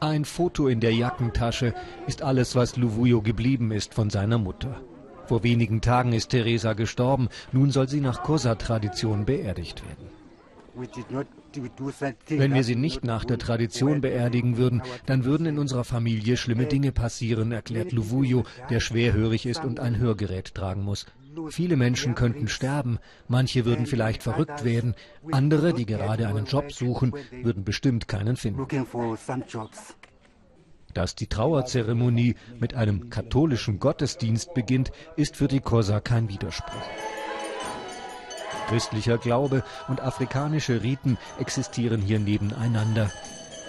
Ein 0.00 0.26
Foto 0.26 0.68
in 0.68 0.80
der 0.80 0.92
Jackentasche 0.92 1.72
ist 2.06 2.20
alles, 2.20 2.54
was 2.54 2.76
Luvuyo 2.76 3.22
geblieben 3.22 3.72
ist 3.72 3.94
von 3.94 4.10
seiner 4.10 4.36
Mutter. 4.36 4.82
Vor 5.26 5.42
wenigen 5.42 5.80
Tagen 5.80 6.12
ist 6.12 6.28
Teresa 6.28 6.74
gestorben, 6.74 7.28
nun 7.50 7.70
soll 7.70 7.88
sie 7.88 8.00
nach 8.00 8.22
Kosa-Tradition 8.22 9.24
beerdigt 9.24 9.82
werden. 9.86 10.08
Wenn 12.28 12.52
wir 12.52 12.62
sie 12.62 12.76
nicht 12.76 13.04
nach 13.04 13.24
der 13.24 13.38
Tradition 13.38 14.02
beerdigen 14.02 14.58
würden, 14.58 14.82
dann 15.06 15.24
würden 15.24 15.46
in 15.46 15.58
unserer 15.58 15.84
Familie 15.84 16.36
schlimme 16.36 16.66
Dinge 16.66 16.92
passieren, 16.92 17.50
erklärt 17.50 17.92
Luvuyo, 17.92 18.44
der 18.68 18.80
schwerhörig 18.80 19.46
ist 19.46 19.64
und 19.64 19.80
ein 19.80 19.96
Hörgerät 19.96 20.54
tragen 20.54 20.82
muss. 20.82 21.06
Viele 21.50 21.76
Menschen 21.76 22.14
könnten 22.14 22.48
sterben, 22.48 22.98
manche 23.28 23.64
würden 23.64 23.86
vielleicht 23.86 24.22
verrückt 24.22 24.64
werden, 24.64 24.94
andere, 25.30 25.72
die 25.72 25.86
gerade 25.86 26.28
einen 26.28 26.46
Job 26.46 26.72
suchen, 26.72 27.14
würden 27.42 27.64
bestimmt 27.64 28.08
keinen 28.08 28.36
finden. 28.36 28.66
Dass 30.94 31.14
die 31.14 31.26
Trauerzeremonie 31.26 32.36
mit 32.58 32.74
einem 32.74 33.10
katholischen 33.10 33.78
Gottesdienst 33.78 34.54
beginnt, 34.54 34.92
ist 35.16 35.36
für 35.36 35.48
die 35.48 35.60
Kosa 35.60 36.00
kein 36.00 36.28
Widerspruch. 36.28 36.88
Christlicher 38.68 39.18
Glaube 39.18 39.62
und 39.88 40.00
afrikanische 40.00 40.82
Riten 40.82 41.18
existieren 41.38 42.00
hier 42.00 42.18
nebeneinander. 42.18 43.10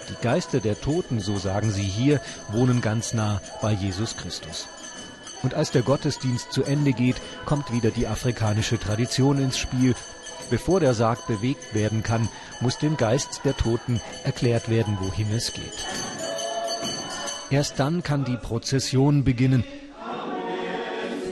Die 0.08 0.22
Geister 0.22 0.60
der 0.60 0.80
Toten, 0.80 1.20
so 1.20 1.36
sagen 1.36 1.70
sie 1.70 1.82
hier, 1.82 2.20
wohnen 2.50 2.80
ganz 2.80 3.12
nah 3.12 3.40
bei 3.60 3.72
Jesus 3.72 4.16
Christus. 4.16 4.68
Und 5.42 5.54
als 5.54 5.70
der 5.70 5.82
Gottesdienst 5.82 6.52
zu 6.52 6.64
Ende 6.64 6.92
geht, 6.92 7.16
kommt 7.44 7.72
wieder 7.72 7.90
die 7.90 8.06
afrikanische 8.06 8.78
Tradition 8.78 9.38
ins 9.38 9.58
Spiel. 9.58 9.94
Bevor 10.50 10.80
der 10.80 10.94
Sarg 10.94 11.26
bewegt 11.26 11.74
werden 11.74 12.02
kann, 12.02 12.28
muss 12.60 12.78
dem 12.78 12.96
Geist 12.96 13.42
der 13.44 13.56
Toten 13.56 14.00
erklärt 14.24 14.68
werden, 14.68 14.98
wohin 15.00 15.30
es 15.32 15.52
geht. 15.52 15.86
Erst 17.50 17.78
dann 17.78 18.02
kann 18.02 18.24
die 18.24 18.36
Prozession 18.36 19.24
beginnen. 19.24 19.64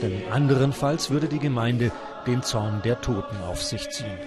Denn 0.01 0.31
anderenfalls 0.31 1.09
würde 1.09 1.27
die 1.27 1.39
Gemeinde 1.39 1.91
den 2.25 2.43
Zorn 2.43 2.81
der 2.83 3.01
Toten 3.01 3.37
auf 3.43 3.63
sich 3.63 3.89
ziehen. 3.89 4.17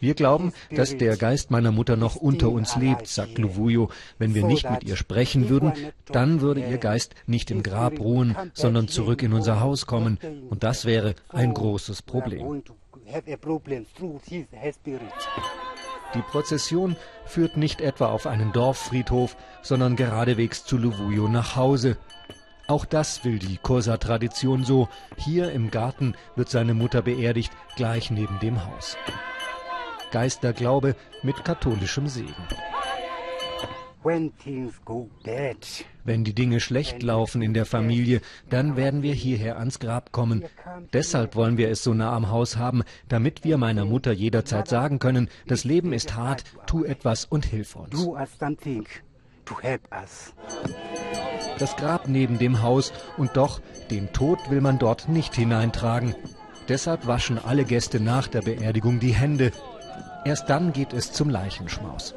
Wir 0.00 0.14
glauben, 0.14 0.52
dass 0.70 0.96
der 0.96 1.16
Geist 1.16 1.50
meiner 1.50 1.72
Mutter 1.72 1.96
noch 1.96 2.16
unter 2.16 2.50
uns 2.50 2.76
lebt, 2.76 3.06
sagt 3.06 3.38
Luvuyo. 3.38 3.90
Wenn 4.18 4.34
wir 4.34 4.44
nicht 4.44 4.70
mit 4.70 4.84
ihr 4.84 4.96
sprechen 4.96 5.48
würden, 5.48 5.72
dann 6.06 6.40
würde 6.40 6.60
ihr 6.60 6.78
Geist 6.78 7.14
nicht 7.26 7.50
im 7.50 7.62
Grab 7.62 8.00
ruhen, 8.00 8.36
sondern 8.54 8.88
zurück 8.88 9.22
in 9.22 9.32
unser 9.32 9.60
Haus 9.60 9.86
kommen. 9.86 10.18
Und 10.50 10.62
das 10.62 10.84
wäre 10.84 11.14
ein 11.28 11.54
großes 11.54 12.02
Problem. 12.02 12.62
Die 16.14 16.22
Prozession 16.22 16.96
führt 17.26 17.56
nicht 17.56 17.80
etwa 17.80 18.06
auf 18.06 18.26
einen 18.26 18.52
Dorffriedhof, 18.52 19.36
sondern 19.62 19.96
geradewegs 19.96 20.64
zu 20.64 20.78
Luvuyo 20.78 21.28
nach 21.28 21.56
Hause. 21.56 21.98
Auch 22.66 22.84
das 22.84 23.24
will 23.24 23.38
die 23.38 23.56
Kursa-Tradition 23.56 24.64
so. 24.64 24.88
Hier 25.16 25.52
im 25.52 25.70
Garten 25.70 26.14
wird 26.36 26.50
seine 26.50 26.74
Mutter 26.74 27.02
beerdigt, 27.02 27.52
gleich 27.76 28.10
neben 28.10 28.38
dem 28.40 28.64
Haus. 28.66 28.96
Geisterglaube 30.10 30.94
mit 31.22 31.44
katholischem 31.44 32.08
Segen. 32.08 32.34
Wenn 36.04 36.24
die 36.24 36.34
Dinge 36.34 36.60
schlecht 36.60 37.02
laufen 37.02 37.42
in 37.42 37.52
der 37.52 37.66
Familie, 37.66 38.20
dann 38.48 38.76
werden 38.76 39.02
wir 39.02 39.12
hierher 39.12 39.58
ans 39.58 39.80
Grab 39.80 40.12
kommen. 40.12 40.44
Deshalb 40.92 41.34
wollen 41.34 41.58
wir 41.58 41.68
es 41.68 41.82
so 41.82 41.94
nah 41.94 42.12
am 42.14 42.30
Haus 42.30 42.56
haben, 42.56 42.84
damit 43.08 43.44
wir 43.44 43.58
meiner 43.58 43.84
Mutter 43.84 44.12
jederzeit 44.12 44.68
sagen 44.68 44.98
können, 44.98 45.28
das 45.46 45.64
Leben 45.64 45.92
ist 45.92 46.14
hart, 46.14 46.44
tu 46.66 46.84
etwas 46.84 47.24
und 47.24 47.44
hilf 47.44 47.76
uns. 47.76 48.08
Das 51.58 51.76
Grab 51.76 52.08
neben 52.08 52.38
dem 52.38 52.62
Haus 52.62 52.92
und 53.16 53.36
doch, 53.36 53.60
den 53.90 54.12
Tod 54.12 54.38
will 54.50 54.60
man 54.60 54.78
dort 54.78 55.08
nicht 55.08 55.34
hineintragen. 55.34 56.14
Deshalb 56.68 57.06
waschen 57.06 57.38
alle 57.38 57.64
Gäste 57.64 57.98
nach 57.98 58.28
der 58.28 58.42
Beerdigung 58.42 59.00
die 59.00 59.14
Hände. 59.14 59.52
Erst 60.24 60.50
dann 60.50 60.72
geht 60.72 60.92
es 60.92 61.12
zum 61.12 61.30
Leichenschmaus. 61.30 62.14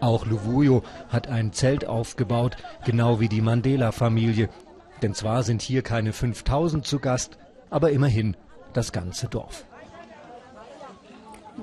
Auch 0.00 0.26
Luvuyo 0.26 0.82
hat 1.08 1.28
ein 1.28 1.52
Zelt 1.52 1.86
aufgebaut, 1.86 2.56
genau 2.84 3.20
wie 3.20 3.28
die 3.28 3.40
Mandela-Familie. 3.40 4.48
Denn 5.02 5.14
zwar 5.14 5.42
sind 5.42 5.62
hier 5.62 5.82
keine 5.82 6.12
5000 6.12 6.86
zu 6.86 6.98
Gast, 6.98 7.38
aber 7.70 7.90
immerhin 7.90 8.36
das 8.72 8.92
ganze 8.92 9.28
Dorf. 9.28 9.64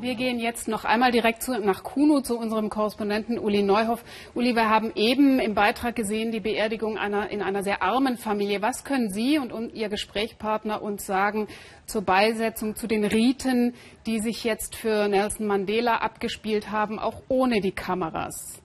Wir 0.02 0.16
gehen 0.16 0.40
jetzt 0.40 0.68
noch 0.68 0.84
einmal 0.84 1.14
direkt 1.14 1.42
zu, 1.42 1.58
nach 1.58 1.84
Kuno 1.84 2.20
zu 2.20 2.38
unserem 2.38 2.70
Korrespondenten 2.70 3.40
Uli 3.40 3.64
Neuhoff. 3.64 4.04
Uli, 4.34 4.54
wir 4.54 4.70
haben 4.70 4.92
eben 4.96 5.40
im 5.40 5.54
Beitrag 5.54 5.96
gesehen, 5.96 6.32
die 6.34 6.42
Beerdigung 6.42 6.98
einer, 6.98 7.30
in 7.30 7.42
einer 7.42 7.64
sehr 7.64 7.82
armen 7.82 8.18
Familie. 8.18 8.62
Was 8.62 8.84
können 8.84 9.10
Sie 9.10 9.40
und, 9.40 9.54
und 9.54 9.74
Ihr 9.74 9.88
Gesprächspartner 9.88 10.82
uns 10.82 11.06
sagen 11.06 11.48
zur 11.86 12.02
Beisetzung, 12.02 12.76
zu 12.76 12.88
den 12.88 13.06
Riten, 13.06 13.74
die 14.06 14.20
sich 14.20 14.44
jetzt 14.44 14.76
für 14.76 15.08
Nelson 15.08 15.48
Mandela 15.48 16.00
abgespielt 16.00 16.72
haben, 16.72 17.00
auch 17.00 17.22
ohne 17.30 17.62
die 17.62 17.72
Kameras? 17.72 18.65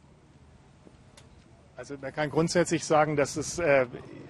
Also 1.81 1.95
man 1.99 2.12
kann 2.12 2.29
grundsätzlich 2.29 2.85
sagen, 2.85 3.16
dass 3.16 3.37
es 3.37 3.59
äh, 3.59 3.87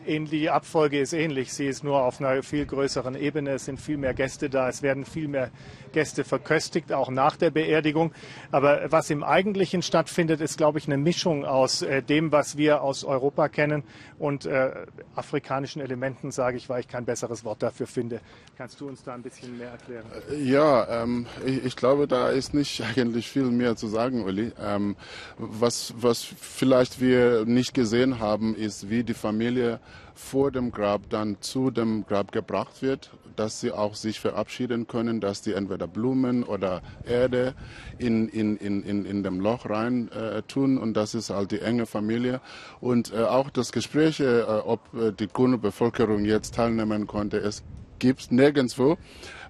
die 0.07 0.51
Abfolge 0.51 1.01
ist 1.01 1.13
ähnlich. 1.13 1.53
Sie 1.53 1.67
ist 1.67 1.85
nur 1.85 2.05
auf 2.05 2.21
einer 2.21 2.43
viel 2.43 2.65
größeren 2.65 3.15
Ebene. 3.15 3.51
Es 3.51 3.65
sind 3.65 3.81
viel 3.81 3.97
mehr 3.97 4.15
Gäste 4.15 4.49
da. 4.49 4.69
Es 4.69 4.83
werden 4.83 5.05
viel 5.05 5.29
mehr 5.29 5.51
Gäste 5.93 6.25
verköstigt, 6.25 6.93
auch 6.93 7.11
nach 7.11 7.37
der 7.37 7.51
Beerdigung. 7.51 8.13
Aber 8.51 8.91
was 8.91 9.11
im 9.11 9.23
Eigentlichen 9.23 9.83
stattfindet, 9.83 10.41
ist, 10.41 10.59
glaube 10.59 10.79
ich, 10.79 10.87
eine 10.87 10.97
Mischung 10.97 11.45
aus 11.45 11.83
äh, 11.83 12.03
dem, 12.03 12.33
was 12.33 12.57
wir 12.57 12.83
aus 12.83 13.05
Europa 13.05 13.49
kennen 13.49 13.83
und 14.19 14.47
äh, 14.47 14.71
afrikanischen 15.15 15.83
Elementen, 15.83 16.31
sage 16.31 16.57
ich, 16.57 16.69
weil 16.69 16.81
ich 16.81 16.89
kein 16.89 17.05
besseres 17.05 17.45
Wort 17.45 17.63
dafür 17.63 17.87
finde. 17.87 18.21
Kannst 18.57 18.81
du 18.81 18.89
uns 18.89 19.03
da 19.03 19.15
ein 19.15 19.23
bisschen 19.23 19.59
mehr 19.59 19.71
erklären? 19.71 20.05
Äh, 20.31 20.37
ja, 20.37 21.03
ähm, 21.03 21.27
ich, 21.45 21.65
ich, 21.65 21.77
glaube, 21.77 22.07
da 22.07 22.29
ist 22.31 22.55
nicht 22.55 22.83
eigentlich 22.97 23.29
viel 23.29 23.45
mehr 23.45 23.77
zu 23.77 23.89
sagen, 23.89 24.25
Uli. 24.25 24.53
Ähm, 24.61 24.97
was, 25.37 25.95
was 25.97 26.23
vielleicht 26.23 27.01
wir 27.01 27.40
nicht 27.45 27.75
gesehen 27.75 28.19
haben, 28.19 28.55
ist, 28.55 28.91
wie 28.91 29.05
die 29.05 29.15
Familie 29.15 29.81
vor 30.15 30.51
dem 30.51 30.71
Grab 30.71 31.09
dann 31.11 31.39
zu 31.41 31.71
dem 31.71 32.05
Grab 32.07 32.33
gebracht 32.33 32.83
wird, 32.83 33.11
dass 33.37 33.61
sie 33.61 33.73
auch 33.73 33.95
sich 33.95 34.21
verabschieden 34.21 34.87
können, 34.87 35.21
dass 35.21 35.43
die 35.43 35.55
entweder 35.55 35.87
Blumen 35.87 36.45
oder 36.45 36.83
Erde 37.07 37.55
in, 37.99 38.29
in, 38.29 38.57
in, 38.57 38.83
in, 38.83 39.05
in 39.07 39.23
dem 39.23 39.41
Loch 39.41 39.69
rein 39.69 40.11
äh, 40.13 40.43
tun 40.43 40.77
und 40.79 40.95
das 40.95 41.15
ist 41.15 41.31
halt 41.31 41.51
die 41.51 41.61
enge 41.61 41.87
Familie. 41.87 42.41
Und 42.81 43.13
äh, 43.13 43.23
auch 43.23 43.51
das 43.51 43.73
Gespräch, 43.73 44.21
äh, 44.21 44.43
ob 44.43 44.95
äh, 44.95 45.13
die 45.13 45.27
Kuno-Bevölkerung 45.27 46.25
jetzt 46.25 46.55
teilnehmen 46.55 47.07
konnte, 47.07 47.39
es 47.39 47.63
gibt 47.99 48.33
nirgendwo 48.33 48.99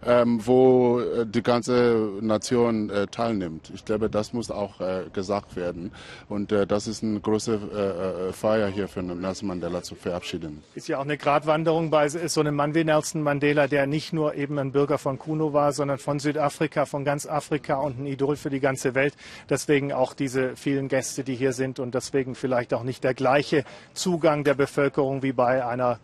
ähm, 0.07 0.41
wo 0.47 1.01
äh, 1.01 1.27
die 1.27 1.43
ganze 1.43 2.11
Nation 2.21 2.91
äh, 2.91 3.07
teilnimmt. 3.07 3.71
Ich 3.75 3.85
glaube, 3.85 4.09
das 4.09 4.33
muss 4.33 4.51
auch 4.51 4.81
äh, 4.81 5.05
gesagt 5.13 5.57
werden. 5.57 5.93
Und 6.29 6.53
äh, 6.53 6.67
das 6.67 6.87
ist 6.87 7.03
eine 7.03 7.21
große 7.21 7.61
äh, 7.73 8.29
äh, 8.29 8.33
Feier 8.33 8.69
hier 8.69 8.89
für 8.89 9.03
Nelson 9.03 9.49
Mandela 9.49 9.83
zu 9.83 9.95
verabschieden. 9.95 10.63
Ist 10.75 10.89
ja 10.89 10.99
auch 10.99 11.05
eine 11.05 11.19
Gratwanderung 11.19 11.91
bei 11.91 12.09
so 12.09 12.41
einem 12.41 12.55
Mann 12.55 12.75
wie 12.75 12.85
Nelson 12.85 13.23
Mandela, 13.23 13.67
der 13.67 13.87
nicht 13.87 14.13
nur 14.13 14.35
eben 14.35 14.59
ein 14.59 14.73
Bürger 14.73 14.99
von 14.99 15.19
Kuno 15.19 15.53
war, 15.53 15.73
sondern 15.73 15.99
von 15.99 16.19
Südafrika, 16.19 16.87
von 16.87 17.05
ganz 17.05 17.27
Afrika 17.27 17.77
und 17.77 18.01
ein 18.01 18.07
Idol 18.07 18.37
für 18.37 18.51
die 18.51 18.61
ganze 18.61 18.95
Welt. 18.95 19.15
Deswegen 19.49 19.93
auch 19.93 20.15
diese 20.15 20.57
vielen 20.57 20.89
Gäste, 20.89 21.25
die 21.25 21.35
hier 21.35 21.53
sind 21.53 21.79
und 21.79 21.95
deswegen 21.95 22.35
vielleicht 22.35 22.73
auch 22.75 22.83
nicht 22.83 23.05
der 23.05 23.15
gleiche 23.15 23.65
Zugang 23.95 24.45
der 24.45 24.55
Bevölkerung 24.55 25.23
wie 25.23 25.33
bei 25.33 25.65
einer 25.65 25.99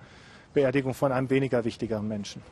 Beerdigung 0.54 0.94
von 0.94 1.12
einem 1.12 1.30
weniger 1.30 1.64
wichtigeren 1.64 2.08
Menschen. 2.08 2.42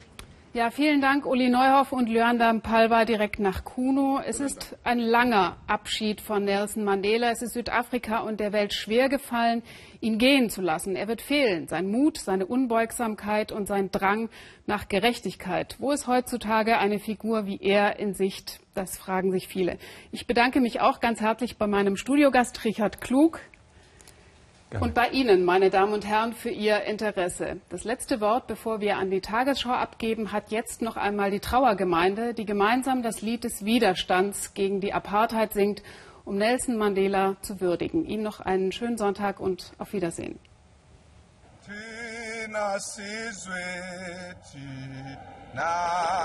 Ja, 0.55 0.71
vielen 0.71 1.01
Dank, 1.01 1.27
Uli 1.27 1.49
Neuhoff 1.49 1.90
und 1.90 2.09
Lyanda 2.09 2.53
Mpalwa 2.53 3.05
direkt 3.05 3.40
nach 3.40 3.64
Kuno. 3.64 4.21
Es 4.25 4.38
ist 4.38 4.77
ein 4.85 5.01
langer 5.01 5.57
Abschied 5.67 6.21
von 6.21 6.45
Nelson 6.45 6.85
Mandela. 6.85 7.33
Es 7.33 7.43
ist 7.43 7.55
Südafrika 7.55 8.19
und 8.19 8.38
der 8.38 8.53
Welt 8.53 8.73
schwer 8.73 9.09
gefallen, 9.09 9.64
ihn 10.01 10.17
gehen 10.17 10.51
zu 10.51 10.62
lassen. 10.62 10.95
Er 10.95 11.09
wird 11.09 11.23
fehlen. 11.23 11.67
Sein 11.67 11.88
Mut, 11.88 12.19
seine 12.19 12.47
Unbeugsamkeit 12.47 13.51
und 13.51 13.67
sein 13.67 13.90
Drang 13.90 14.31
nach 14.64 14.87
Gerechtigkeit. 14.87 15.75
Wo 15.81 15.90
ist 15.90 16.07
heutzutage 16.07 16.79
eine 16.79 17.01
Figur 17.01 17.47
wie 17.47 17.59
er 17.61 17.99
in 17.99 18.14
Sicht? 18.14 18.61
Das 18.77 18.97
fragen 18.97 19.33
sich 19.33 19.49
viele. 19.49 19.79
Ich 20.12 20.29
bedanke 20.29 20.61
mich 20.61 20.81
auch 20.81 21.01
ganz 21.01 21.21
herzlich 21.21 21.59
bei 21.59 21.67
meinem 21.67 21.97
Studiogast 21.97 22.64
Richard 22.64 23.01
Klug. 23.01 23.40
Gerne. 24.75 24.87
Und 24.87 24.95
bei 24.95 25.09
Ihnen, 25.11 25.45
meine 25.45 25.71
Damen 25.71 25.93
und 25.93 26.05
Herren, 26.05 26.33
für 26.33 26.51
Ihr 26.51 26.83
Interesse. 26.83 27.61
Das 27.69 27.85
letzte 27.85 28.21
Wort, 28.21 28.49
bevor 28.49 28.81
wir 28.81 28.97
an 28.97 29.09
die 29.09 29.21
Tagesschau 29.21 29.71
abgeben, 29.71 30.33
hat 30.33 30.51
jetzt 30.51 30.83
noch 30.83 30.97
einmal 30.97 31.31
die 31.31 31.39
Trauergemeinde, 31.39 32.35
die 32.35 32.45
gemeinsam 32.45 33.01
das 33.01 33.23
Lied 33.23 33.45
des 33.45 33.65
Widerstands 33.65 34.53
gegen 34.53 34.81
die 34.81 34.93
Apartheid 34.93 35.53
singt, 35.53 35.85
um 36.25 36.39
Nelson 36.39 36.77
Mandela 36.77 37.37
zu 37.41 37.61
würdigen. 37.61 38.05
Ihnen 38.05 38.25
noch 38.25 38.41
einen 38.41 38.73
schönen 38.73 38.99
Sonntag 38.99 39.39
und 39.39 39.75
auf 39.79 39.93
Wiedersehen. 39.93 40.41
elathathwa 45.55 46.24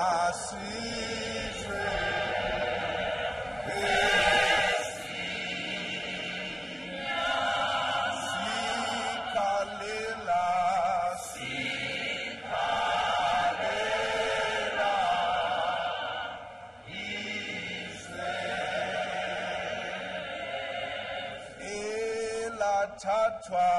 Bonsoir. 23.50 23.79